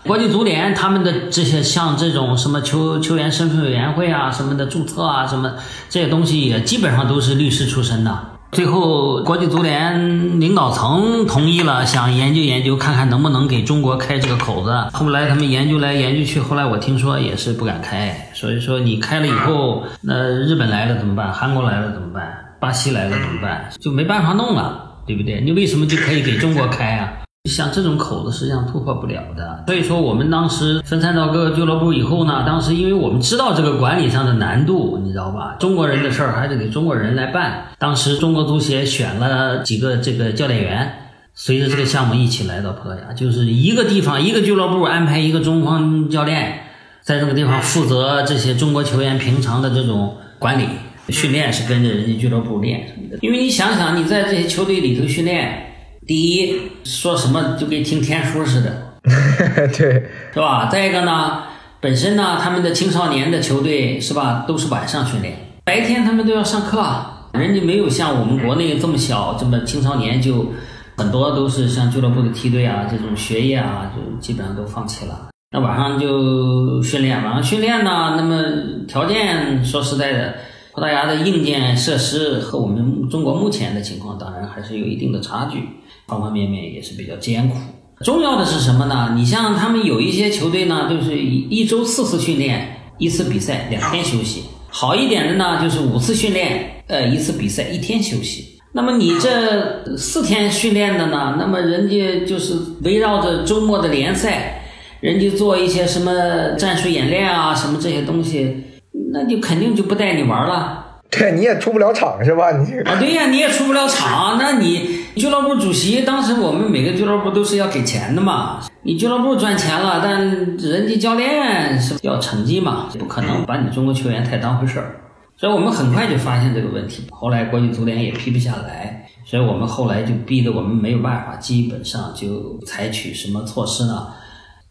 [0.04, 5.54] 国际足联他们的这些像这种什么球球员身份委员会啊，什么的注册啊，什么
[5.90, 8.31] 这些东西也基本上都是律师出身的。
[8.52, 14.72] 最后，国际足联领导层同意了，想研究研究，看看能不能给中国开这个口子。
[14.92, 18.14] 后来他们研究来研究去，后来我听说也是不敢开。
[18.34, 21.32] 所以说，你开了以后，那日本来了怎么办？
[21.32, 22.30] 韩国来了怎么办？
[22.60, 23.70] 巴西来了怎么办？
[23.80, 25.40] 就没办法弄了，对不对？
[25.40, 27.10] 你为什么就可以给中国开啊？
[27.50, 35.56] 像这种口子实际上突破不了的，所以说我们当时分散到各个俱乐部以后呢，当时因为我们知道这个管理上的难度，你知道吧？
[35.60, 37.66] 中国人的事儿还得给中国人来办。
[37.80, 40.94] 当时中国足协选了几个这个教练员，
[41.34, 46.60] 随着这个项目一起来到葡萄牙，就是一个地方一个俱乐部安排一个中方教练，
[47.02, 50.68] 在这个地方负责这些中国球员平常的这种管理
[51.10, 53.18] 训练，是跟着人家俱乐部练什么的。
[53.22, 55.70] 因为你想想，你在这些球队里头训练。
[56.12, 58.98] 第一，说什么就跟听天书似的，
[59.72, 60.68] 对，是吧？
[60.70, 61.44] 再一个呢，
[61.80, 66.84] 本身呢，他们的青少年的球队是吧，都是晚上训练，白天他们都要上课，
[67.32, 70.52] 人家没有像我们国内这么小，这么青少年就
[70.98, 75.30] 很多都是像俱乐部的梯队啊，这种学业啊，就基本上都放弃了。
[75.54, 78.44] 那晚上就训练，晚上训练呢，那么
[78.86, 80.34] 条件说实在的。
[80.74, 85.60] 葡萄牙的硬件设施和我们中国目前的情况，当然还是有一定的差距，
[86.08, 87.58] 方方面面也是比较艰苦。
[88.06, 89.14] 重要的是什么呢？
[89.16, 94.44] 你像他们有一些球队呢，就是一周四次训练，一次比赛，两天休息。
[94.70, 98.58] 好一点的呢，就是五次训练，呃，一次比赛，一天休息。
[98.72, 101.36] 那么你这四天训练的呢？
[101.38, 104.64] 那么人家就是围绕着周末的联赛，
[105.02, 108.64] 人家做一些什么战术演练啊，什么这些东西。
[109.12, 112.52] 那就肯定就不带你玩了， 对，你也出不了场是吧？
[112.58, 114.38] 你啊，对呀，你也出不了场。
[114.38, 118.60] 那你俱乐部主席，当时我们每个俱乐部都是要给钱的嘛。
[118.84, 120.22] 你俱乐部赚钱了，但
[120.58, 124.96] 人家教练是要成绩嘛，不可能把你中国球员太当回事儿。
[125.38, 134.08] 所以我们很快就发现这个问题，后来国际足联也批不下来，所以我们后来就逼得我们没有办法，基本上就采取什么措施呢？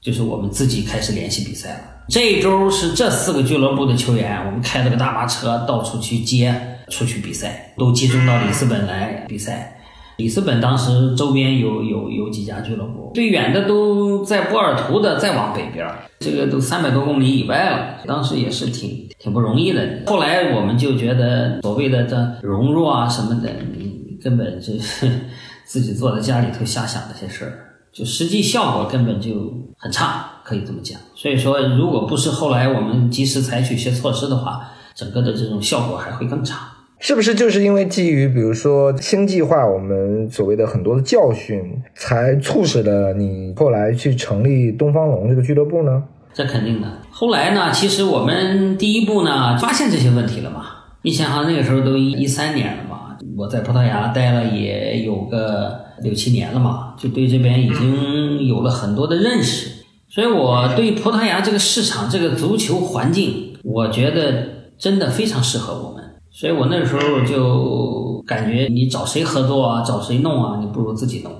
[0.00, 1.78] 就是我们自己开始联系比赛了。
[2.10, 6.52] 这一周是这四个俱乐部的球员，我们开了个大巴车到处去接，
[6.88, 9.76] 出去比赛，都集中到里斯本来比赛。
[10.16, 15.88] 里斯本当时周边有有有几家俱乐部，最远的都在波尔图的，再往北边，
[16.18, 18.04] 这个都三百多公里以外了。
[18.04, 20.02] 当时也是挺挺不容易的。
[20.06, 25.08] 后来我们就觉得，所谓的这融入啊什么的，你根本就是
[25.64, 27.52] 自己坐在家里头瞎想这些事儿，
[27.92, 30.98] 就实际效果根本就很差，可以这么讲。
[31.14, 34.60] 所以说，如果不是后来我们及时采取一些措施的话，
[34.94, 36.68] 整个的这种效果还会更差。
[36.98, 46.02] 是不是就是因为基于比如说新计划，我们所谓的很多的教训，才促使了你后来去成立东方龙这个俱乐部呢？
[46.34, 46.86] 这肯定的。
[47.10, 50.66] 后来呢，其实我们第一步呢，发现这些问题了嘛。
[51.02, 59.79] 你想想那个时候都一三年了嘛，我在葡萄牙待了也有个六七年了嘛，就对这边已经有了很多的认识。
[60.12, 64.44] 所以我对葡萄牙这个市场、这个足球环境，我觉得
[64.76, 66.02] 真的非常适合我们。
[66.32, 71.32] 所以我那时候就感觉，你找谁合作啊，找谁弄啊，你不如自己弄。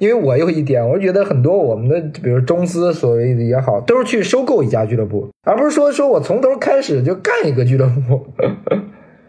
[0.00, 8.26] 因为我有一点，我觉得很多我们的，比如中资所谓的也好，都是去收购一家俱乐部，而不是说说我从头开始就干一个俱乐部。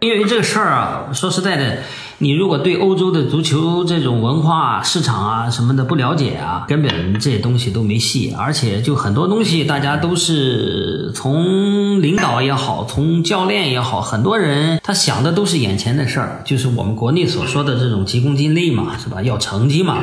[0.02, 1.80] 因为这个事儿啊，说实在的，
[2.20, 8.34] 你如果对欧洲的足球这种文化市场啊什么的不了解啊，根本这些东西都没戏。
[8.38, 19.22] 而且就很多东西，大家都是从领导也好，从教练也好，很多人他想的都是眼前的事儿，就是我们国内所说的这种急功近利嘛，是吧？
[19.22, 19.98] 要成绩嘛。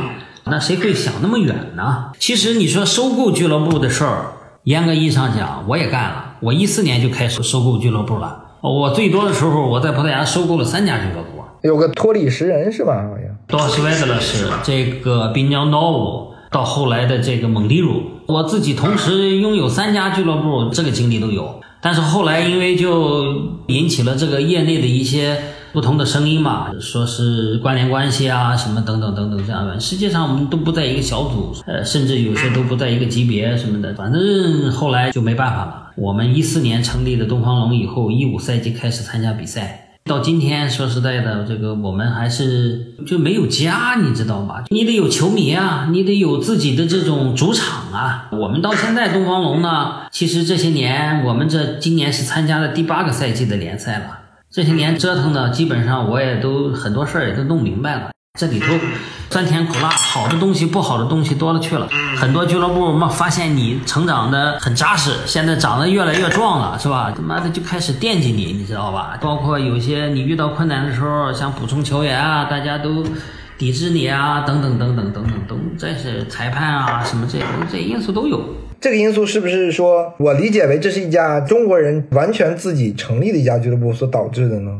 [0.44, 2.12] 那谁会想那么远呢？
[2.18, 4.32] 其实你说收购俱乐部的事儿，
[4.64, 6.34] 严格意义上讲，我也干了。
[6.40, 8.42] 我一四年就开始收购俱乐部了。
[8.60, 13.06] 我最多的时候，我在葡萄牙收购了三家俱乐部，有个托里什人是吧？
[13.08, 21.60] 好像多斯维德勒是这个滨江诺乌，到后来的这个蒙迪鲁，我自己同时拥有三家俱乐部，这个经历都有。
[21.80, 23.34] 但是后来因为就
[23.68, 25.36] 引起了这个业内的一些
[25.72, 29.78] 不同的声音嘛，说是关联关系啊，什么等等等等这样的。
[29.78, 33.94] 实际上我们都不在一个小组，呃，甚至有些都不在一个级别什么的。
[33.94, 35.82] 反正后来就没办法了。
[35.96, 44.64] 我们一四年成立的东方龙以后，一五赛季开始参加比赛，到今天说实在的，这个我们还是就没有家，你知道吧？
[44.68, 48.28] 你得有球迷啊，你得有自己的这种主场啊。
[48.32, 54.18] 我们到现在东方龙呢，其实这些年我们这今年是参加了第八个赛季的联赛了。
[54.50, 58.10] 这些年折腾的，基本上我也都很多事儿也都弄明白了。
[58.36, 58.66] 这里头
[59.30, 61.88] 酸甜苦辣，好的东西、不好的东西多了去了。
[62.16, 67.12] 很多俱乐部嘛，发现你成长的很扎实，现在长得越来越壮了，是吧？
[67.16, 69.18] 他妈的就开始惦记你，你知道吧？
[69.20, 73.02] 包括有些你遇到困难的时候，想补充球员啊，大家都
[73.56, 77.38] 抵制你啊，等等等等等等，都这是裁判啊，什么这
[77.72, 78.40] 这因素都有。
[78.78, 84.70] 这个因素是不是说我理解为这是一家中国人完全自己成立的一家俱乐部所导致的呢？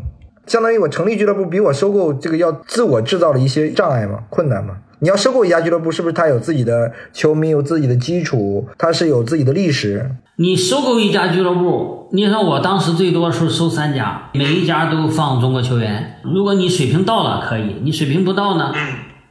[0.47, 4.75] 相当于我成立俱乐部比我收购这个要自我制造了一些障碍嘛、困难嘛。
[5.01, 10.11] 你要收购一家俱乐部，是不是他有自己的球迷、有自己的基础，他是有自己的历史？
[10.37, 16.21] 你收购一家俱乐部，你说我当时最多是收三家，每一家都放中国球员。
[16.23, 18.73] 如果你水平到了可以，你水平不到呢，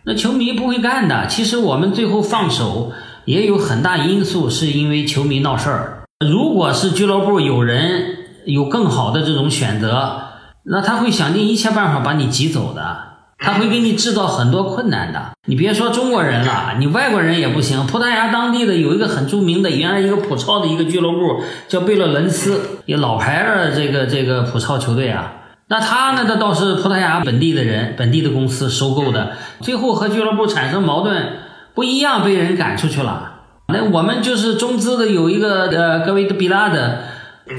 [0.04, 1.26] 那球迷不会干的。
[1.28, 2.92] 其实我们最后放手
[3.26, 6.04] 也有很大因素，是因为球迷闹事儿。
[6.24, 10.22] 如果是俱乐部有人有更好的这种选择。
[10.68, 12.98] 那他会想尽一切办法把你挤走的，
[13.38, 15.34] 他会给你制造很多困难的。
[15.48, 17.86] 你别说中国人了，你外国人也不行。
[17.86, 25.34] 葡萄牙当地的有一个很著名的，原来一个普超的一个俱乐部叫贝勒伦斯，也老牌的这个这个普超球队啊。
[25.68, 31.28] 那他呢，他倒是葡萄牙本地的人，本地的公司收购的，最后和俱乐部产生矛盾，
[31.76, 33.34] 不一样，被人赶出去了。
[33.68, 37.02] 那我们就是中资的有一个呃，格维德比拉的。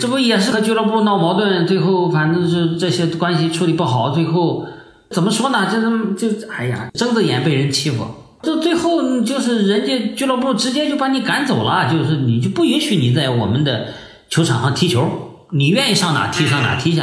[0.00, 4.66] 这不也是和俱乐部闹矛盾，最后反正是这些关系处理不好，最后
[5.10, 5.70] 怎么说呢？
[5.72, 8.04] 就是就哎呀，睁着眼被人欺负，
[8.42, 13.86] 就最后就是人家俱乐部直接就把你赶走了，就是你就不允许你在我们的
[14.28, 15.08] 球场上踢球，
[15.50, 17.02] 你愿意上哪踢上哪踢去。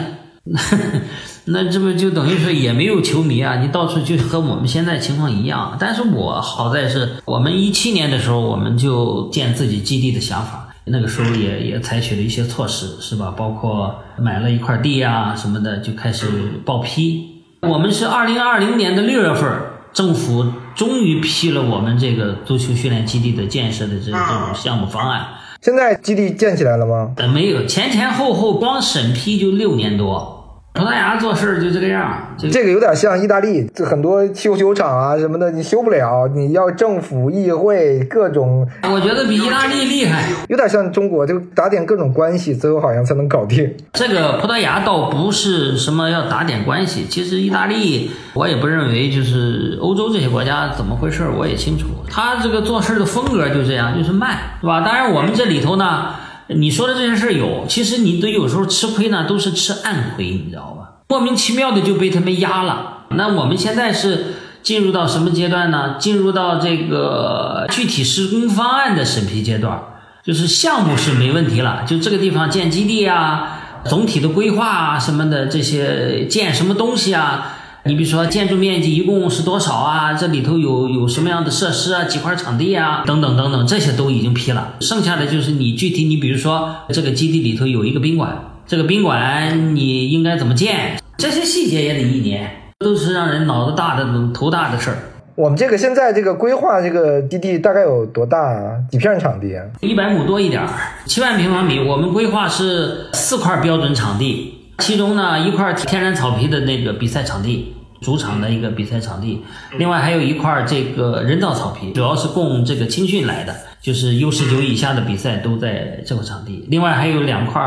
[1.45, 3.57] 那这不就等于说也没有球迷啊？
[3.57, 5.77] 你到处就和我们现在情况一样。
[5.79, 10.62] 但是我好在是我们一七年的时候，我们就建自己基地的想法。
[10.85, 13.33] 那个时候也也采取了一些措施，是吧？
[13.37, 16.27] 包括买了一块地啊什么的，就开始
[16.65, 17.43] 报批。
[17.61, 19.49] 我们是二零二零年的六月份，
[19.93, 25.25] 政府终于批了我们这个足球训练基地的建设的这这种项目方案。
[25.61, 27.13] 现在基地建起来了吗？
[27.15, 30.42] 呃，没有，前前后后光审批就六年多。
[30.73, 40.27] 葡萄牙做事就这个样，就这个有点像意大利，这很多修球场啊什么的，你修不了，你要政府、议会各种，我觉得比意大利厉害。
[40.49, 43.71] 有点像中国，就打点各种关系，最后好像才能搞定。
[43.93, 54.81] 这个葡萄牙倒不是什么要打点关系，其实意大利我也不认为就是欧洲这些国家怎么回事，我也清楚，他这个做事的风格就这样，就是慢，是吧？
[54.81, 56.15] 当然我们这里头呢。
[56.47, 61.03] 你说的这些事有，其实你都有时候吃亏呢，都是吃暗亏，你知道吧？
[61.07, 63.05] 莫名其妙的就被他们压了。
[63.09, 65.95] 那我们现在是进入到什么阶段呢？
[65.99, 69.81] 进入到这个具体施工方案的审批阶段，
[70.25, 77.57] 就是项目是没问题了，就这个地方建基地啊，总体的规划啊什么的，这些建什么东西啊。
[77.85, 80.13] 你比如说建筑面积一共是多少啊？
[80.13, 82.05] 这里头有有什么样的设施啊？
[82.05, 83.03] 几块场地啊？
[83.05, 84.75] 等等等等，这些都已经批了。
[84.79, 90.97] 剩下的就是你具体，你比如说这个基地里头有一个宾馆，这个宾馆你应该怎么建？
[91.17, 94.97] 这些细节也得一年，都是让人脑子大的、头大的事儿。
[95.35, 98.79] 我们这个现在这个规划这个基地大概有多大啊？
[98.89, 99.65] 几片场地啊？
[99.81, 100.69] 一百亩多一点儿，
[101.05, 101.79] 七万平方米。
[101.85, 104.52] 我们规划是四块标准场地。
[104.83, 109.41] 其中呢，一块天然草皮的那个比赛场地，主场的一个比赛场地，
[109.77, 116.67] 另外还有一块这个人造草皮，主要是供这个青训来的，就是 U 十九以下的比赛都在这块场地。
[116.67, 117.61] 另外还有两块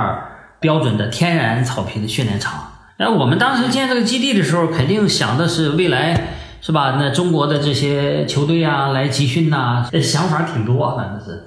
[0.60, 2.72] 标准的天然草皮的训练场。
[2.98, 6.34] 哎我们当时建这个基地的时候，肯定想的是未来。
[6.66, 6.96] 是吧？
[6.98, 11.40] 那中国的这些球队啊，来集训呐，这想法挺多，反正是。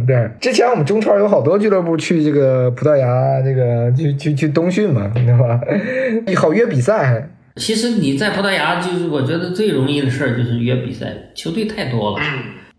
[0.08, 5.60] 对，之前我们中超有好多俱乐部去这个葡萄牙，这个去去去冬训嘛， 对吧？
[6.40, 7.28] 好约比赛。
[7.56, 12.24] 其实你在葡萄牙，就是我觉得最容易的事儿就是约比赛，球队太多了。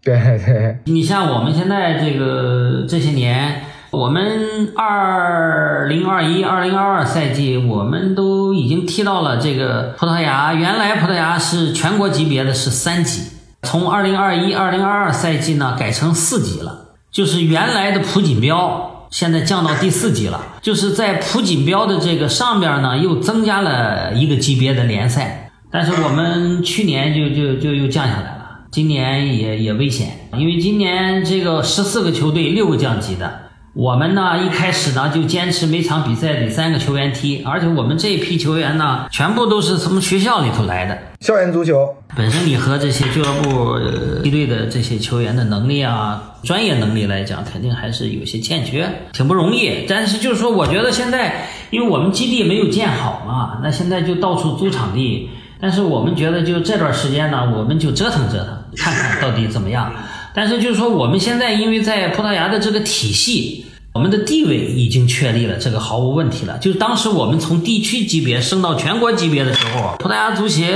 [0.04, 0.78] 对对。
[0.86, 3.62] 你像我们现在这个这些年。
[3.92, 10.54] 我们二零二一、二零二二赛季，我们都已经踢到了这个葡萄牙。
[10.54, 13.22] 原来葡萄牙是全国级别的是三级，
[13.64, 16.86] 从二零二一、二零二二赛季呢改成四级了。
[17.12, 25.52] 就是原来的普锦标现在降到第四级了，就是在普锦标的这个上边呢又增加了一个级别的联赛。
[25.72, 33.45] 但是我们去年就就就又降下来了，今年也也危险，因为今年这个十四个球队六个降级的。
[33.76, 41.94] 我们呢一开始呢就坚持每场比赛得三个球员踢，而且我们这一批球员呢全部都是从学校里头来的校园足球。
[42.16, 43.78] 本身你和这些俱乐部
[44.24, 49.86] 梯队的这些球员的能力啊、专业能力来讲，肯定还是有些欠缺，挺不容易。
[49.90, 55.30] 但是就是说，我觉得现在因为我们基地没有建好嘛，那现在就到处租场地。
[55.60, 59.92] 但是我们觉得就这段时间呢，我们就折腾折腾，看看到底怎么样。
[60.34, 63.65] 但是就是说，我们现在因为在葡萄牙的这个体系，
[63.96, 66.58] 我们的地位已经确立了，这个毫无问题了。
[66.58, 70.76] 就是当时我们从地区级别升到全国级别的时候，葡萄牙足协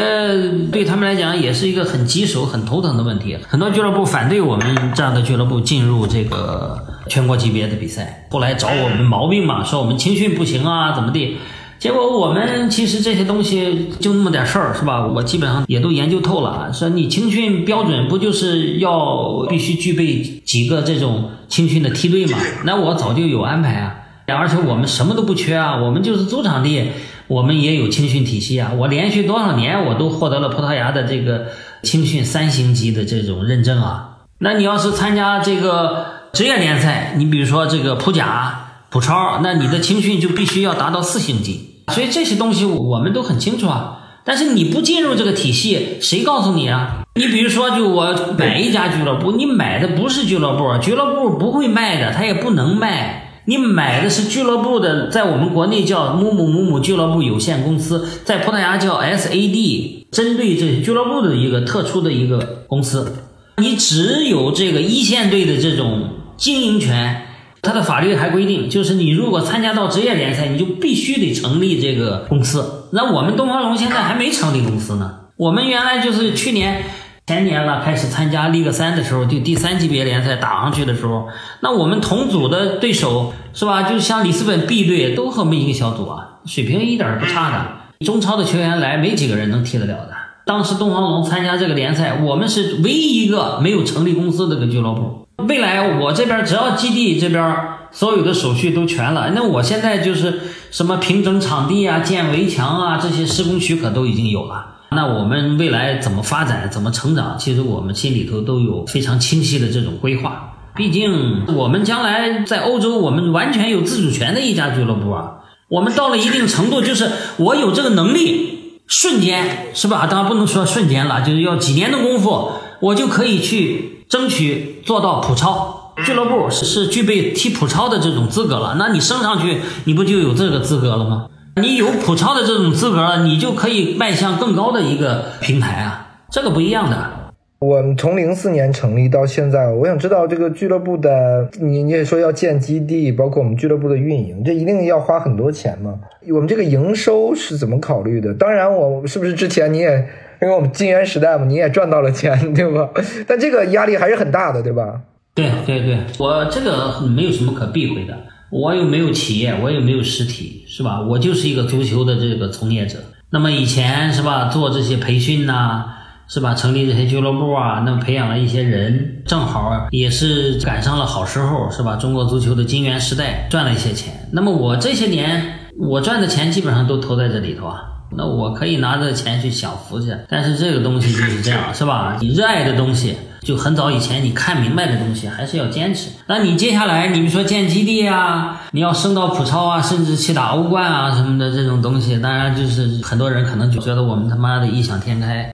[0.71, 3.37] 对他们来讲也是一个很棘手、很头疼的问题。
[3.45, 11.35] 很多俱乐部反对我们这样的俱乐部进入这个全国级别的比赛，后来找我们毛病嘛，说我们青训不行啊，怎么地。
[11.79, 15.07] 结果我们其实这些东西就那么点事儿，是吧？
[15.07, 16.73] 我基本上也都研究透了。
[16.73, 22.37] 说你青训标准不就是要必须具备几个这种青训的梯队吗？
[22.65, 23.95] 那我早就有安排啊，
[24.27, 26.91] 而且我们什么都不缺啊，我们就是租场地，
[27.27, 28.73] 我们也有青训体系啊。
[28.77, 31.45] 我连续多少年我都获得了葡萄牙的这个
[31.83, 34.17] 青训三星级的这种认证啊。
[34.39, 41.67] 那你要是参加这个职业联赛，你比如说这个普甲、普超，那你的青训就必须要达到四星级。
[41.89, 47.03] 所以这些东西我们都很清楚啊，但是你不进入这个体系，谁告诉你啊？
[47.15, 63.17] 你比如说，就我买一家俱乐部，你买的不是俱乐部，俱乐部不会卖的，他也不能卖，你买的是俱乐部的，在我们国内叫某某某某俱乐部有限公司，在葡萄牙叫 SAD，针对这俱乐部的一个特殊的一个公司，
[63.57, 67.25] 你只有这个一线队的这种经营权。
[67.61, 72.85] 它的法律还规定，就是你如果参加到职业联赛，你就必须得成立这个公司。
[72.91, 75.15] 那我们东方龙现在还没成立公司呢。
[75.35, 76.83] 我们原来就是去年、
[77.27, 81.27] 前年了开始参加 League 三的时候，就第三级别联赛打上去的时候，
[81.61, 83.83] 那我们同组的对手是吧？
[83.83, 88.05] 就像里斯本 B 队都和我们一个小组啊，水平一点不差的。
[88.05, 90.11] 中超的球员来，没几个人能踢得了的。
[90.45, 95.27] 当时东方龙参加这个联赛，我们是唯一一个没有成立公司的个俱乐部。
[95.47, 97.55] 未来我这边只要基地这边
[97.91, 100.39] 所有的手续都全了，那我现在就是
[100.71, 104.75] 什么平整场地啊、建围墙啊这些施工许可都已经有了。
[104.91, 110.53] 那我们未来怎么发展、怎么成长，其实我们心里头都有非常清晰的这种规划。
[110.75, 115.33] 毕竟我们将来在欧洲，我们完全有自主权的一家俱乐部啊。
[115.67, 120.07] 我们到了一定程度，就是我有这个能力，瞬间是吧？
[120.07, 128.75] 当然不能说瞬间了，就是要几年的功夫，我就可以去争取做到普超俱乐部是是具备踢普超的这种资格了。
[128.79, 131.27] 那你升上去，你不就有这个资格了吗？
[131.57, 137.11] 你有普超的这种资格了，你就可以迈向更高的一个平台啊，这个不一样的。
[137.59, 145.95] 我们从零四年成立到现在，我想知道这个俱乐部的，你你也说要建基地，包括我们俱乐部的运营，这一定要花很多钱吗？
[146.31, 148.33] 我们这个营收是怎么考虑的？
[148.33, 150.07] 当然，我是不是之前你也
[150.41, 152.89] 因为我们金元时代嘛，你也赚到了钱，对吧？
[153.27, 155.01] 但这个压力还是很大的，对吧？
[155.35, 158.17] 对对对，我这个没有什么可避讳的，
[158.49, 161.01] 我又没有企业，我又没有实体，是吧？
[161.01, 162.99] 我就是一个足球的这个从业者。
[163.31, 165.95] 那么以前是吧，做这些培训呐。
[166.31, 166.53] 是吧？
[166.53, 171.95] 成立这些俱乐部啊，那么培养了一些人，正好也是赶上了好时候，是吧？
[171.95, 174.13] 中国足球的金元时代，赚了一些钱。
[174.31, 175.41] 那么我这些年
[175.75, 177.81] 我赚的钱基本上都投在这里头啊，
[178.15, 180.15] 那我可以拿着钱去享福去。
[180.27, 182.17] 但是这个东西就是这样，是吧？
[182.19, 183.17] 你热爱的东西。
[183.41, 186.09] 就很早以前你看明白的东西还是要坚持。
[186.27, 195.49] 那你接下来你们说建基地啊，你要升到普超啊，甚至去打欧冠啊什么的这种东西，当然就是很多人可能就觉得我们他妈的异想天开。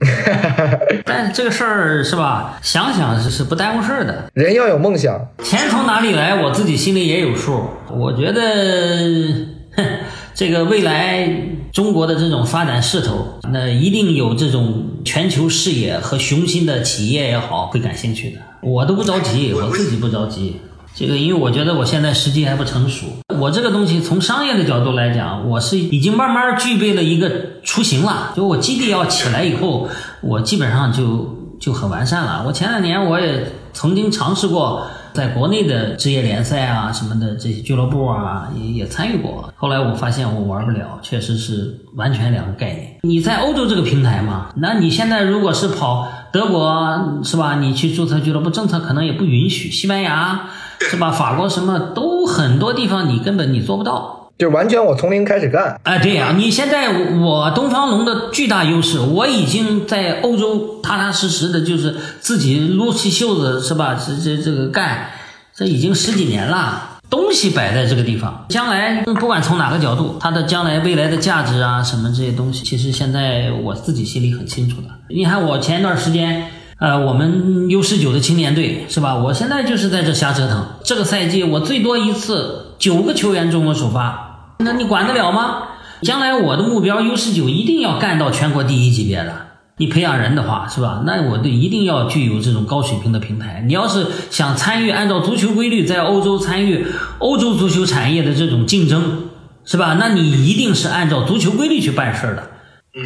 [1.06, 2.58] 但这个事儿是吧？
[2.60, 4.24] 想想是是不耽误事儿的。
[4.34, 7.70] 人要有梦想，钱从哪里来，我自己心里也有数。
[7.88, 9.46] 我觉得。
[10.34, 11.28] 这个未来
[11.72, 18.38] 中国的这种发展势头，那一定有这种全球视野和雄心的企业也好，会感兴趣的。
[18.62, 20.56] 我都不着急，我自己不着急。
[20.94, 23.06] 这个，因为我觉得我现在时机还不成熟。
[23.38, 27.30] 我这个东西从商业的角度来讲，我是已经慢慢具备了一个
[27.64, 28.32] 雏形了。
[28.36, 29.88] 就我基地要起来以后，
[30.22, 32.44] 我基本上就就很完善了。
[32.46, 34.86] 我前两年我也曾经尝试过。
[35.16, 39.50] 在国内的职业联赛啊，什么的这些俱乐部啊，也也参与过。
[39.56, 42.98] 后来我发现我玩不了，确实是完全两个概念。
[43.00, 47.58] 你在欧洲这个平台嘛，那你现在如果是跑德国是吧？
[47.58, 49.70] 你去注册俱乐部，政策可能也不允许。
[49.70, 50.50] 西班牙
[50.80, 51.10] 是吧？
[51.10, 54.25] 法国什么都很多地方你根本你做不到。
[54.38, 63.94] 就完全我从零开始干，哎，对呀，你现在我东方龙的巨大优势，我已经在欧洲踏踏实实的，就是自己撸起袖子是吧？
[63.94, 65.08] 这这这个干，
[65.54, 74.88] 这已经十几年了，东西摆在这个地方，将来不管从哪个角度，它的将来未来的价值啊，什么这些东西，其实现在我自己心里很清楚的。
[75.08, 79.16] 你看我前一段时间，呃，我们 U 十九的青年队是吧？
[79.16, 84.24] 我现在就是在这瞎折腾，这个赛季我最多一次九个球员中国首发。
[84.58, 85.62] 那你管得了吗？
[86.02, 89.46] 将来我的目标 U 十九一定要干到全国第一级别的。
[89.78, 91.02] 你培养人的话，是吧？
[91.06, 93.62] 那我就一定要具有这种高水平的平台。
[93.66, 96.86] 你要是想参与按照足球规律在欧洲参与
[97.18, 99.28] 欧洲足球产业的这种竞争，
[99.64, 99.96] 是吧？
[99.98, 102.42] 那你一定是按照足球规律去办事儿的。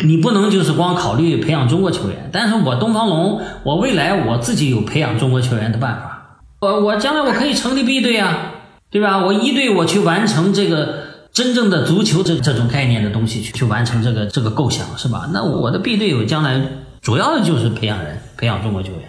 [0.05, 2.31] 你不能就是光考虑培养中国球员。
[2.33, 6.41] 但是我东方龙，我未来我自己有培养中国球员的办法。
[6.61, 8.53] 我我将来我可以成立 B 队啊，
[8.91, 9.25] 对吧？
[9.25, 11.10] 我一队我去完成这个。
[11.41, 15.27] 真正的足球这这种概念的东西去去完成这个这个构想是吧？
[15.33, 16.61] 那我的 B 队友将来
[17.01, 19.01] 主要的就是培养人，培养中国球员。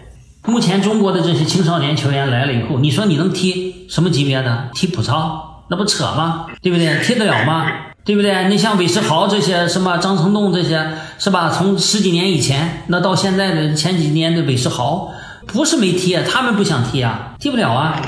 [0.45, 4.69] 目前中国的这些青少年球员来了以后，你说你能踢什么级别的？
[4.73, 5.65] 踢普超？
[5.69, 6.45] 那不扯吗？
[6.61, 7.03] 对不对？
[7.03, 7.67] 踢得了吗？
[8.05, 8.47] 对不对？
[8.47, 11.49] 你像韦世豪这些什么张成栋这些是吧？
[11.49, 15.11] 从十几年以前那到现在的前几年的韦世豪，
[15.47, 18.01] 不是没踢，他们不想踢啊，踢不了啊。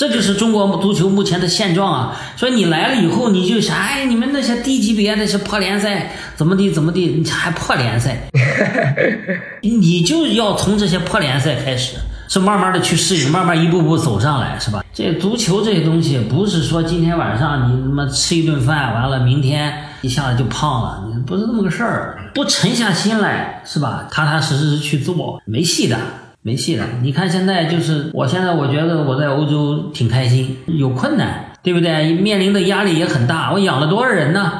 [0.00, 2.16] 这就是中国足球目前的现状啊！
[2.34, 8.16] 所以你来了以后，你就想，哎，你们那些低级别那些破联赛，怎么地怎么地，你还破联赛？
[9.60, 11.98] 你就要从这些破联赛开始，
[12.30, 14.82] 是慢慢的去适应，慢慢一步步走上来，是吧？
[14.94, 19.70] 这足球这些东西，不是说今天晚上你他妈吃一顿饭，完了明天
[20.00, 22.16] 一下子就胖了，你不是那么个事儿。
[22.32, 24.08] 不沉下心来，是吧？
[24.10, 25.98] 踏踏实实去做，没戏的。
[26.42, 26.86] 没戏了！
[27.02, 32.14] 你看现在就是，我现在我觉得我在欧洲挺开心，有困难，对不对？
[32.14, 33.52] 面临的压力也很大。
[33.52, 34.50] 我养了多少人呢？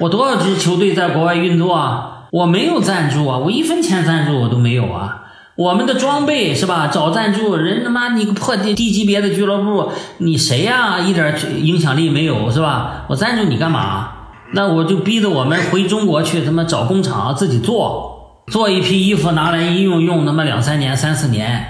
[0.00, 2.26] 我多少支球队在国外运作啊？
[2.32, 5.26] 我没有赞助啊，我一分钱赞助我都没有啊。
[5.54, 6.88] 我们的装备是吧？
[6.88, 10.98] 找赞助人他妈你个破低低级别的俱乐部，你谁呀？
[10.98, 11.32] 一点
[11.62, 13.04] 影响力没有是吧？
[13.08, 14.08] 我赞助你干嘛？
[14.54, 18.17] 那我就逼着我们回中国去他妈找工厂自己做。
[18.50, 21.64] 做一批衣服拿来一用用那么两三年三四年，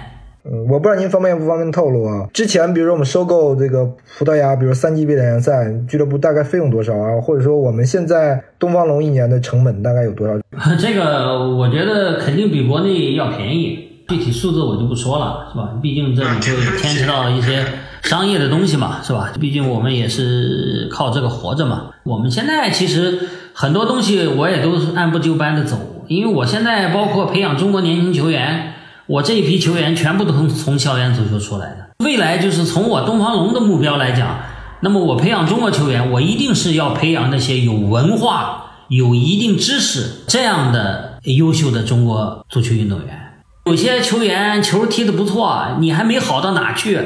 [0.44, 2.28] 嗯，我不知道您方便不方便透露啊？
[2.32, 3.84] 之前比如说我们收购这个
[4.18, 7.20] 葡萄牙，比如三级别联赛俱乐部大概费用多少啊？
[7.20, 10.34] 或者说我们现在东方龙一年的成本大概有多少？
[10.78, 15.70] 这个我觉得肯定比国内要便宜，具体数字我就不说了，是吧？
[15.82, 17.64] 毕竟这里就牵扯到一些
[18.02, 19.32] 商业的东西嘛，是吧？
[19.40, 21.90] 毕竟我们也是靠这个活着嘛。
[22.04, 23.18] 我们现在其实
[23.52, 25.76] 很多东西我也都是按部就班的走，
[26.08, 28.74] 因为我现在包括培养中国年轻球员，
[29.06, 31.88] 我这一批球员全部都从从校园足球出来的。
[32.04, 34.38] 未来就是从我东方龙的目标来讲，
[34.80, 43.20] 那么我培养中国球员，我一定是要培养那些有文化、有一定知识这样的优秀的中国足球运动员。
[43.66, 46.98] 有些球员球踢得不错，你还没好到哪去，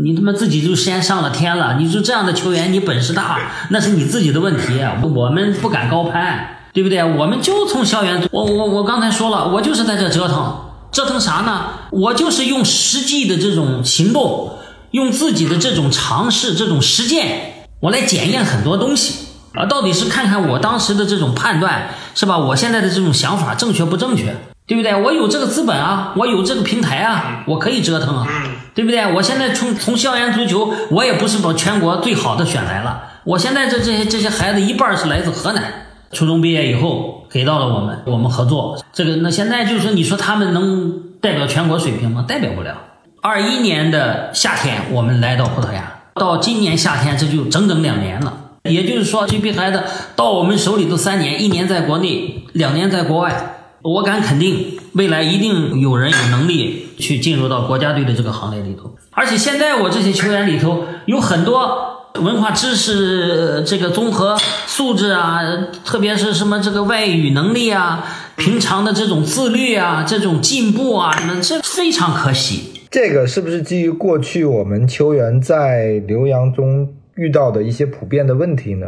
[0.00, 1.76] 你他妈自己就先上了天了。
[1.78, 7.02] 你说这样的球员，你本事大，那是你自己的问题，我们不敢高攀，对不对？
[7.04, 10.56] 我们就从校园，我我我刚才说了，我就是在这折腾，
[10.90, 11.66] 折腾啥呢？
[11.92, 14.58] 我就是用实际的这种行动，
[14.90, 22.36] 用自己的这种尝试、这种实践，我来检验很多东西啊，到底是看看我当时的这种判断是吧？
[22.36, 24.36] 我现在的这种想法正确不正确？
[24.66, 25.00] 对不对？
[25.00, 28.26] 我有这个资本啊，我有这个平台啊，我可以折腾啊，
[28.74, 29.12] 对不对？
[29.14, 33.02] 我现在从从校园足球，我也不是把全国最好的选来了。
[33.24, 35.83] 我现在这这些这些孩子一半是来自河南，
[36.14, 38.82] 初中毕业以后给到了我们，我们合作。
[38.94, 42.24] 这个那现在就是说，你说他们能代表全国水平吗？
[42.26, 42.76] 代表不了。
[43.20, 48.32] 二一年的夏天，我们来到葡萄牙，到今年夏天，这就整整两年了。
[48.62, 49.82] 也就是说，这批孩子
[50.16, 53.50] 到我们手里都三年，一年在国内，两年在国外。
[53.82, 58.94] 我敢肯定，未来一定有人有能力去进入到国家队的这个行列里头。
[59.10, 64.36] 而且现在我这些球员里头有很多文化知识、这个综合
[64.66, 65.40] 素质啊，
[65.84, 68.06] 特别是什么这个外语能力啊、
[68.36, 72.82] 平常的这种自律啊、这种进步啊，那这非常可喜。
[72.88, 78.86] 这个是不是基于过去我们球员在留洋中遇到的一些普遍的问题呢？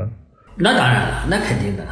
[0.59, 1.85] 那当然了，那肯定的。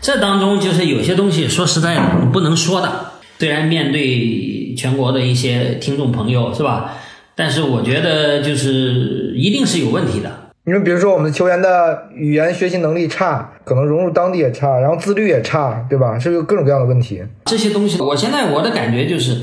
[0.00, 2.02] 这当中就是有些东西，说实在的，
[2.32, 3.10] 不能说的。
[3.40, 6.92] 虽然面对全国的一些听众朋友，是吧？
[7.34, 10.39] 但是我觉得就是一定是有问题的。
[10.64, 16.18] 你说，比如说我们球员的语言学习能力差，可能融入当地也差，然后自律也差，对吧？
[16.18, 17.22] 是不是有各种各样的问题？
[17.46, 19.38] 这些东西，我现在我的感觉就是，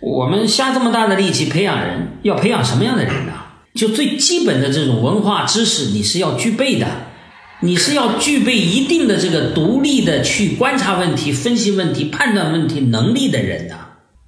[0.00, 3.32] 我们下这么大的力气培养人，要培养什么样的人呢？
[3.74, 6.86] 就最基本的这种文化知识，你是要具备的。
[7.62, 13.74] 你是要具备一定的这个独立的去观察问题、分析问题、判断问题能力的人呐。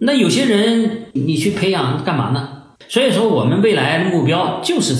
[0.00, 2.48] 那有些人你去培养干嘛呢？
[2.88, 4.94] 所以说，我们未来目标就是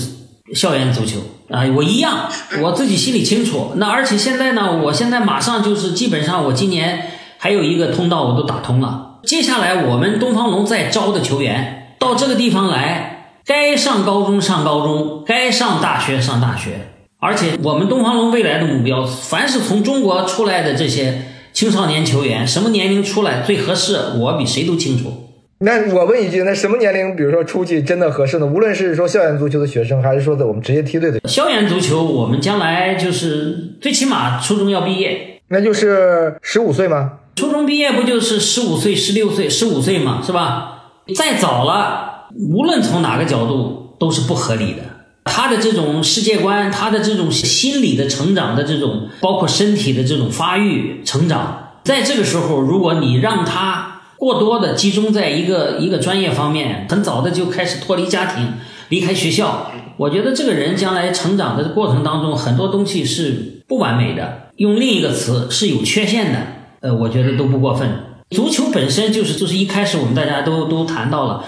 [0.51, 1.19] 校园足球
[1.49, 1.63] 啊。
[1.75, 2.29] 我一样，
[2.61, 3.71] 我自己心里清楚。
[3.75, 9.19] 那而且现在呢，我现在马上就是基本上，我今年还有一个通道我都打通了。
[9.23, 16.89] 接下来我们东方龙在招的球员到这个地方来，该上高中上高中，该上大学上大学。
[17.19, 21.23] 而且我们东方龙未来的目标，凡是从中国出来的这些
[21.53, 25.22] 青少年球员，什么年龄出来最合适，我比谁都清楚。
[25.59, 28.45] 那我问一句，那什么年龄，比如说出去真的合适呢？
[28.45, 37.13] 无论是说校园足球的学生，还是说在我们职业梯队的校园足球，我们将来就是最起码初中要毕业，那就是十五岁吗？
[37.35, 40.83] 初中毕业不就是十五岁、十六岁、十五岁嘛，是吧？
[41.15, 44.83] 再早了，无论从哪个角度都是不合理的。
[45.25, 53.92] 他的这种世界观，他的这种心理的成长的这种，包括身体的这种发育成长，在这个时候，如果你让他
[54.23, 58.53] 过多的集中在一个一个专业方面，很早的就开始脱离家庭，
[58.87, 66.39] 离开学校，我觉得这个人将来成长的过程当中，很多东西是不完美的，用另一个词是有缺陷的，
[66.79, 67.89] 呃，我觉得都不过分。
[68.29, 71.43] 足球本身就是就是一开始我们大家都都谈到了。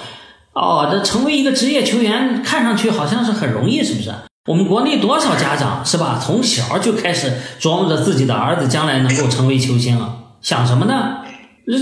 [0.54, 4.14] 哦，这成为一个职业球员，看上去好像是很容易，是不是？
[4.50, 6.20] 我们国内多少家长是吧？
[6.22, 11.20] 从小就开始琢磨着自己的儿子将来能够成为球星了，想什么呢？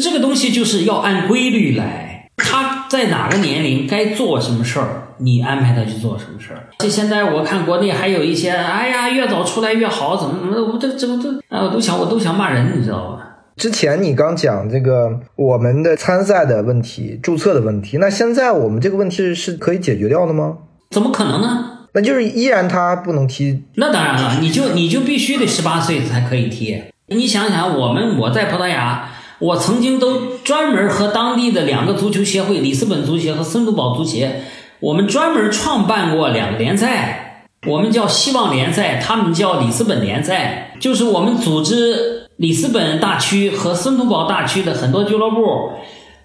[0.02, 6.70] 这个东西就是要按规律来，他在哪个年龄该做什么事儿，你安排他去做什么事儿。
[6.80, 13.20] 这现在我看国内还有一些，哎呀，越早出来越好，怎么怎么的，我这这这，哎，我都想我都想骂人，你知道吧？
[13.56, 20.58] 之前你刚讲这个我们的参赛的问题、注册的问题，那现在我们这个问题是可以解决掉的吗？
[20.90, 21.70] 怎么可能呢？
[21.94, 23.64] 那就是依然他不能踢。
[23.76, 26.82] 那当然了，你就你就必须得十八岁才可以踢。
[27.08, 29.08] 你想想，我们我在葡萄牙，
[29.44, 34.42] 我曾经都专门和当地的两个足球协会——里斯本足协和森图堡足协，
[34.80, 42.24] 我们专门创办过两个联赛，我们叫希望联赛，他们叫里斯本联赛，就是我们组织。
[42.38, 45.74] 里斯本大区和森图堡大区的很多俱乐部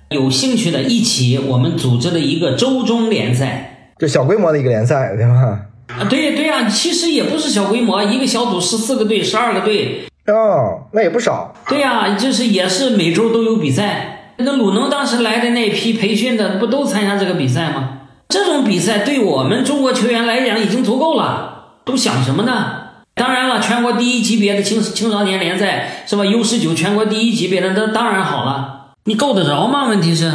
[0.09, 5.35] 有兴趣的，一起我们组织了一个周中联赛，就小规模的一个联赛，对吧？
[5.89, 10.05] 啊，对对呀，其实也不是小规模，一个小组十四个队，十二个队。
[10.33, 11.55] 哦，那也不少。
[11.69, 14.35] 对呀，就是也是每周都有比赛。
[14.37, 17.91] 那鲁能当时来的那批培训的，不都参加这个比赛吗？
[18.29, 22.75] 这种比赛对我们中国球员来讲已经足够了，都想什么呢？
[23.15, 28.93] 当然了，全国第一级别的青青少年联赛是吧？U 十九全国第一级别的，那当然好了。
[29.05, 29.87] 你够得着吗？
[29.89, 30.31] 问题是，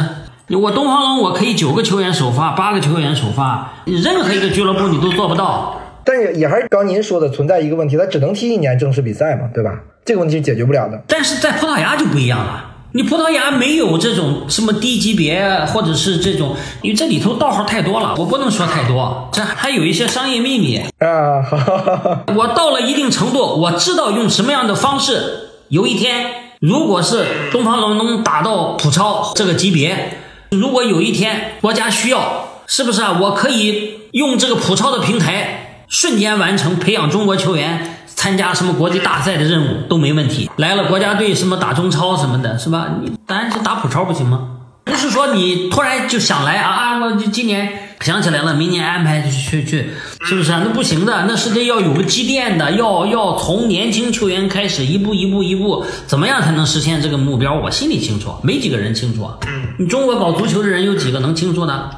[0.48, 5.80] 我东方龙我可以九个球员首发，八个球员首发，任何一个俱乐部你都做不到。
[6.04, 9.80] 但也也还是刚您说的，存在一个问题，他只能踢一年正式比赛嘛，对吧？
[10.04, 11.02] 这个问题是解决不了的。
[11.08, 21.40] 但是在葡萄牙就不一样了，你葡萄牙没有这种什么低级别，或者是这种，因为这里头道号太多了，我不能说太多，这还有一些商业秘密啊。
[21.42, 25.48] 哈哈哈我到了一定程度，我知道用什么样的方式。
[25.70, 26.26] 有一天，
[26.60, 30.18] 如果是东方龙能打到普超这个级别，
[30.50, 33.18] 如果有一天国家需要，是不是啊？
[33.22, 35.63] 我可以用这个普超的平台。
[35.94, 40.50] 瞬间完成培养中国球员参加什么国际大赛的任务都没问题。
[40.56, 42.96] 来了国家队什么打中超什么的，是吧？
[43.00, 44.48] 你当然是打普超不行吗？
[44.82, 49.90] 不是说你突然就想来啊，我就今年想起来了，明年安排去去，
[50.24, 50.62] 是不是啊？
[50.64, 57.54] 那不行的，那是得要有个积淀的，要要从年轻球员开始，一步一步一步，怎么样才能实现这个目标？
[57.54, 59.30] 我心里清楚，没几个人清楚。
[59.78, 61.88] 你中国搞足球的人有几个能清楚的？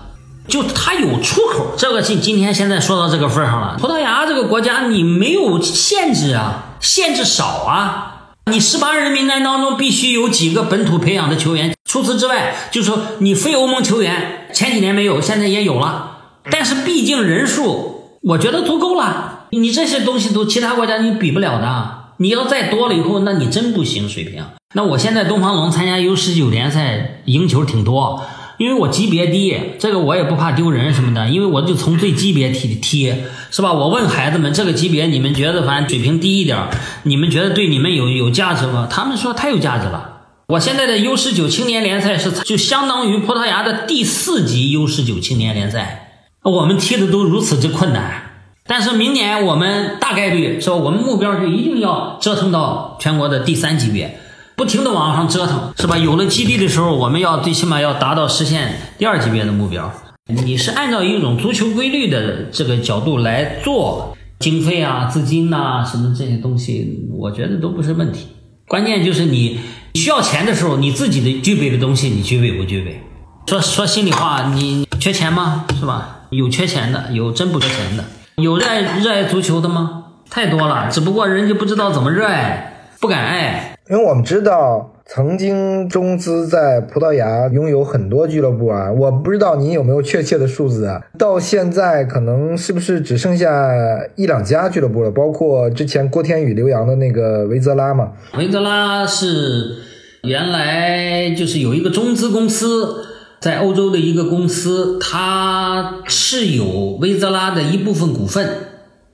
[0.48, 3.76] 就它有出口，这个今今天现在说到这个份上了。
[3.78, 8.12] 葡萄牙这个国家你没有限制啊，限制少啊。
[8.50, 16.18] 你十八人名单当中必须有几个本土培养的球员，除此之外，就说你非欧盟球员，前几年没有，现在也有了。
[16.48, 19.46] 但是毕竟人数，我觉得足够了。
[19.50, 22.04] 你这些东西都其他国家你比不了的。
[22.18, 24.44] 你要再多了以后，那你真不行水平。
[24.74, 28.22] 那我现在东方龙参加 U 十九联赛，赢球挺多。
[28.58, 33.14] 因为我级别低，这个我也不怕丢人什么的，因为我就从最级别踢踢，
[33.50, 33.72] 是吧？
[33.72, 36.58] 我问孩子们，这个级别你们觉得反正水平低一点，
[37.02, 38.88] 你们觉得对你们有有价值吗？
[38.90, 40.12] 他们说太有价值了。
[40.48, 48.22] 我现在的 U 十九青年联赛是就相当于葡萄牙的第四级 U 十九青年联赛，我们踢的都如此之困难，
[48.66, 50.76] 但是明年我们大概率是吧？
[50.76, 54.20] 我们目标就一定要折腾到全国的第三级别。
[54.56, 55.98] 不停的往上折腾，是吧？
[55.98, 59.92] 有了基地的时候，我们要最起码要达到实现第二级别的目标。
[60.28, 68.28] 你是按照一种足球规律的这个角度来做经费啊、资金呐什么这些东西，我觉得都不是问题。
[68.66, 69.60] 关键就是你
[69.94, 73.02] 需要钱的时候，你自己的具备的东西你具备不具备？
[73.46, 75.66] 说说心里话，你缺钱吗？
[75.78, 76.22] 是吧？
[76.30, 78.04] 有缺钱的，有真不缺钱的，
[78.36, 80.04] 有热爱热爱足球的吗？
[80.30, 83.75] 太多了，只不过人家不知道怎么热爱，不敢爱。
[83.88, 91.00] 因为我们知道，曾经中资在葡萄牙拥有很多俱乐部啊，我不知道您有没有确切的数字啊？
[91.16, 93.72] 到现在可能是不是只剩下
[94.16, 95.10] 一两家俱乐部了？
[95.12, 98.10] 包括之前郭天宇留洋的那个维泽拉嘛？
[98.36, 99.76] 维泽拉是
[100.24, 103.04] 原来就是有一个中资公司
[103.40, 108.48] 在欧洲的一个公司，它持有维泽拉的一部分股份，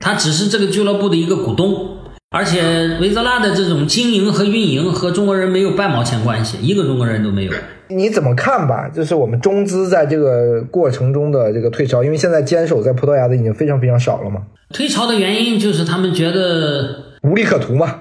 [0.00, 1.91] 它只是这个俱乐部的一个股东。
[2.32, 7.52] 而且维泽拉的这种经营和运营和中国人没有半毛钱关系，一个中国人都没有。
[7.88, 8.88] 你怎么看吧？
[8.88, 14.40] 就是我们中资在这个过程中的这个退潮，因为现在坚守在葡萄牙的已经非常非常少了嘛。
[14.72, 18.00] 退潮的原因就是他们觉得无利可图嘛，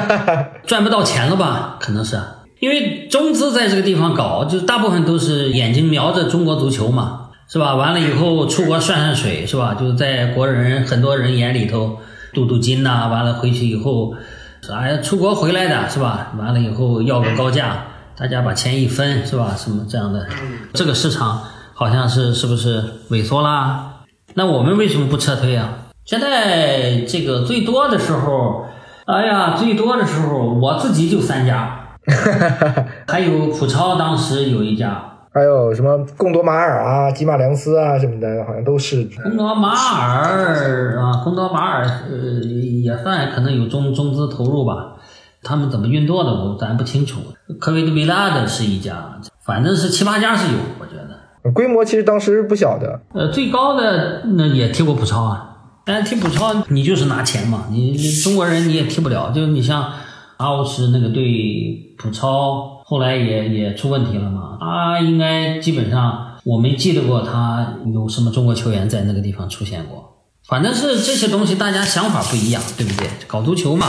[0.66, 1.76] 赚不到钱了吧？
[1.78, 2.18] 可能是
[2.60, 7.74] 因为中资在这个地方搞，就大部分都是眼睛瞄着中国足球嘛，是吧？
[7.74, 9.76] 完了以后出国涮涮水，是吧？
[9.78, 11.98] 就在国人很多人眼里头。
[12.36, 14.14] 镀镀金呐，完了回去以后，
[14.60, 14.98] 啥呀？
[14.98, 16.32] 出国回来的是吧？
[16.38, 17.78] 完了以后要个高价，
[18.14, 19.54] 大家把钱一分是吧？
[19.56, 20.26] 什么这样的？
[20.74, 24.02] 这个市场好像是是不是萎缩啦？
[24.34, 25.70] 那我们为什么不撤退啊？
[26.04, 28.66] 现在这个最多的时候，
[29.06, 31.96] 哎呀，最多的时候我自己就三家，
[33.08, 35.15] 还有普超当时有一家。
[35.36, 39.04] 还有什么贡多马尔啊、吉马良斯啊什么的，好像都是。
[39.22, 44.94] 贡多马尔啊，贡多马尔呃也算可能有中中资投入吧。
[45.42, 47.20] 他们怎么运作的，我咱不清楚。
[47.60, 51.52] 科威特维拉的是一家，反正是七八家是有，我觉得。
[51.52, 52.98] 规模其实当时不小的。
[53.12, 59.30] 呃，最高的那也踢过普超啊，但是踢普超你就是拿钱嘛，你中国人你也踢不了。
[59.32, 59.92] 就你像
[60.38, 62.75] 阿乌什那个队普超。
[62.88, 64.56] 后来也也出问题了嘛？
[64.60, 70.12] 他应该基本上我没记得过他有什么中国球员在那个地方出现过。
[70.46, 73.08] 反正是这些东西大家想法不一样，对不对？
[73.26, 73.86] 搞足球嘛，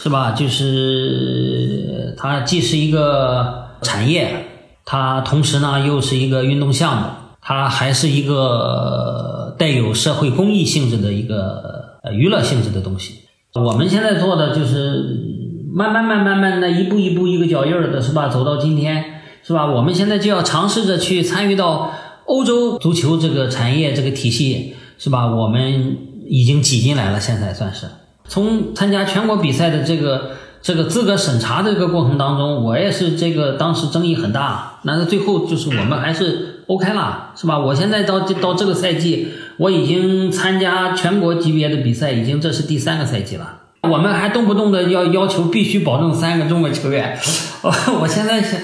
[0.00, 0.32] 是吧？
[0.32, 4.46] 就是它既是一个产业，
[4.86, 7.08] 它同时呢又是一个运动项目，
[7.42, 13.16] 它还是一个带有社会公益性质的一个娱乐性质的东西。
[13.52, 15.26] 我们现在做的就是。
[15.72, 18.28] 慢慢慢慢慢的一步一步一个脚印儿的是吧？
[18.28, 19.04] 走到今天
[19.42, 19.66] 是吧？
[19.66, 21.92] 我们现在就要尝试着去参与到
[22.26, 25.26] 欧洲足球这个产业这个体系是吧？
[25.26, 25.96] 我们
[26.26, 27.86] 已经挤进来了，现在算是
[28.26, 37.58] 从参加全国比赛的这个这个资格审查这个过程当中，我也是这个当时争议很大，但是最后就是我们还是 OK 了，是吧？
[37.58, 43.59] 我现在到到这个赛季，我已经参加全国级别的比赛，已经这是第三个赛季了。
[43.82, 47.18] 我们还动不动的要要求必须保证三个中国球员，
[47.62, 47.72] 我
[48.02, 48.60] 我现在想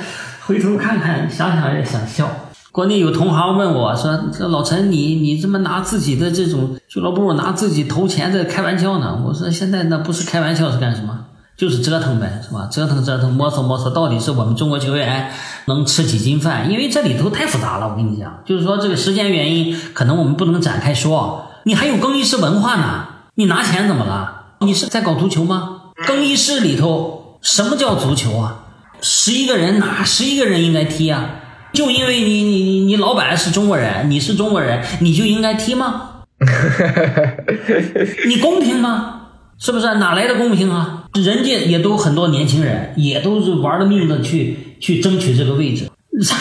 [0.47, 2.29] 回头看看，想想也想笑。
[2.71, 11.21] 国内有同行问我说：“这老陈，你你怎么拿自己的这种俱乐部拿自己投钱在开玩笑呢？”我说：“现在那不是开玩笑，是干什么？
[11.57, 12.69] 就是折腾呗，是吧？
[12.71, 15.31] 折腾折腾，摸索摸索，到底是我们中国球员
[15.65, 16.71] 能吃几斤饭？
[16.71, 17.89] 因为这里头太复杂了。
[17.89, 21.47] 我跟你讲，就是说这个时间原因，可能我们不能展开说。
[21.63, 23.07] 你还有更衣室文化呢，
[23.37, 24.36] 你拿钱怎么了？
[24.61, 25.83] 你是在搞足球吗？
[26.07, 28.65] 更衣室里头什么叫足球啊？
[29.01, 31.31] 十一个人哪十一个人应该踢啊？”
[31.73, 36.23] 就因为你你你你老板是中国人，你是中国人，你就应该踢吗？
[38.27, 39.23] 你公平吗？
[39.59, 39.87] 是不是？
[39.97, 41.05] 哪来的公平啊？
[41.15, 45.91] 人家也都很多年轻人，也都是玩了命的去去争取这个位置。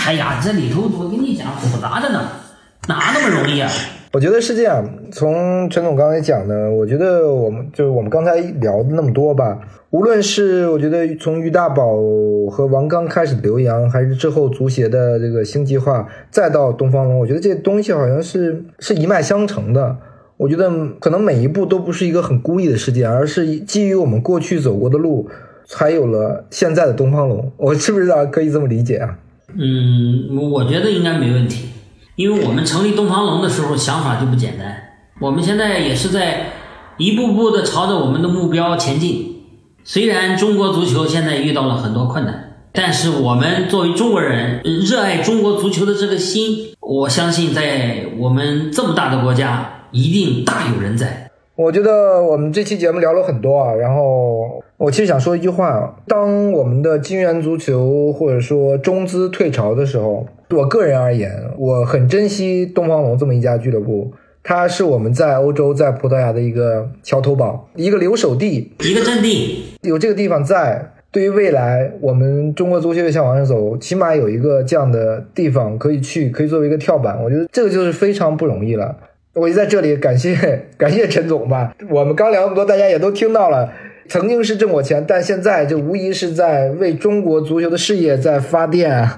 [0.05, 2.21] 哎呀，这里头我跟你讲复杂的呢，
[2.87, 3.69] 哪那么容易啊？
[4.15, 9.59] 我觉得是这样，从陈总刚才讲的，我觉得我们就是我们刚才聊的那么多吧，
[9.89, 11.97] 无论是我觉得从于大宝
[12.49, 19.97] 和王刚开始留洋，还是之后足协的这个新计划，再到东方龙，我觉得这东西好像是是一脉相承的。
[20.37, 25.27] 我觉得可能每一步都不是一个很孤立的事件，而是基于我们过去走过的路，
[25.65, 27.51] 才有了现在的东方龙。
[27.57, 29.19] 我是不是可以这么理解啊？
[29.49, 31.67] 嗯，我觉得应该没问题。
[32.15, 34.75] 因为我们成立东方龙的时候想法就不简单，
[35.19, 36.53] 我们现在也是在
[36.97, 39.43] 一步步的朝着我们的目标前进。
[39.83, 51.24] 虽然中国足球现在遇到了很多困难，但是我们作为中国人，热爱中国足球的这个心，我相信在我们这么大的国家，一定大有人在。
[51.55, 64.11] 我觉得我们这期节目聊了很多啊，然后我其实想说一句话：当我们的金元足球或者说中资退潮的时候，我个人而言，我很珍惜东方龙这么一家俱乐部，
[64.43, 69.63] 它是我们在欧洲、在葡萄牙的一个桥头堡，一个留守地，一个阵地。
[69.83, 78.97] 有这个地方在，对于未来我们中国足球向往上走，起码有一个这样的地方可以去，可以作为一个跳板，我觉得这个就是非常不容易了。
[79.35, 81.73] 我就在这里感谢感谢陈总吧。
[81.89, 83.69] 我们刚聊那么多，大家也都听到了。
[84.07, 89.09] 曾经是挣过钱，但现在就无疑是在为中国足球的事业在发电，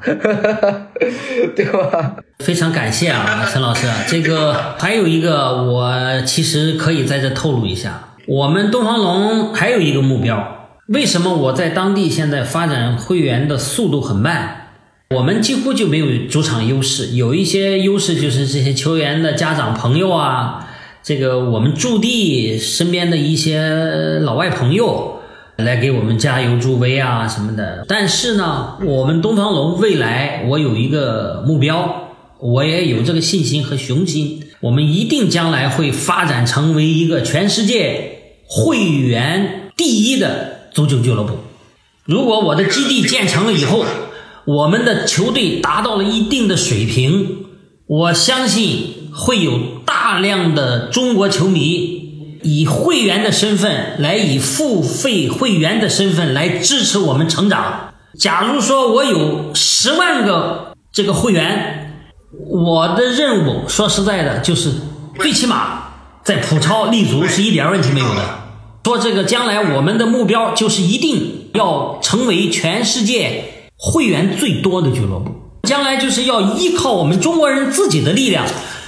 [1.56, 2.16] 对吧？
[2.40, 3.86] 非常感谢啊，陈老师。
[4.08, 10.72] 这个还有一个，我其实可以在这透露一下，我们东方龙还有一个目标。
[10.88, 14.67] 为什么我在当地现在发展会员的速度很慢？
[15.16, 20.68] 我们几乎就没有主场优势，有一些优势就是这些球员的家长朋友啊，
[21.02, 25.22] 这个我们驻地身边的一些老外朋友
[25.56, 27.86] 来给我们加油助威啊什么的。
[27.88, 41.36] 但是呢，我们东方龙未来我有一个目标，我也有这个信心和雄心，我们一定将来会发展成为一个全世界会员第一的足球俱乐部。
[42.04, 43.86] 如果我的基地建成了以后，
[44.48, 47.46] 我们的球队达到了一定的水平，
[47.86, 57.94] 我相信会有大量的中国球迷以会员的身份来，以付费会员的身份来支持我们成长。
[58.18, 62.00] 假如说我有十万个这个会员，
[62.50, 64.72] 我的任务说实在的，就是
[65.20, 65.90] 最起码
[66.24, 68.22] 在普超立足是一点问题没有的。
[68.86, 73.57] 说这个将来我们的目标就是一定要成为全世界。
[73.78, 75.32] 会员最多的俱乐部，
[75.64, 78.46] 将来就是要依靠我们中国人自己的力量，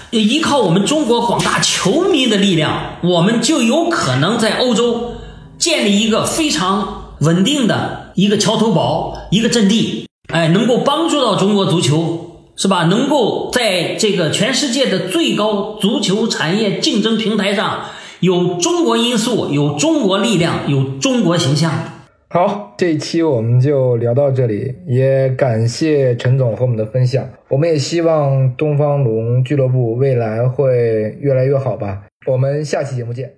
[0.10, 5.14] 依靠我们中国广大球迷的力量，我们就有可能在欧洲
[5.60, 12.86] 建立一个非常稳定的一个桥头堡、一个阵地，哎，能够帮助到中国足球，是吧？
[12.86, 17.86] 能够在这个全世界的最高足球产业竞争平台上，
[18.22, 21.99] 有中国因素，有中国力量，有中国形象。
[22.32, 27.28] 好，这一期我们就聊到这里，也感谢陈总和我们的分享。
[27.48, 32.06] 我们也希望东方龙俱乐部未来会越来越好吧。
[32.28, 33.34] 我们下期节目见。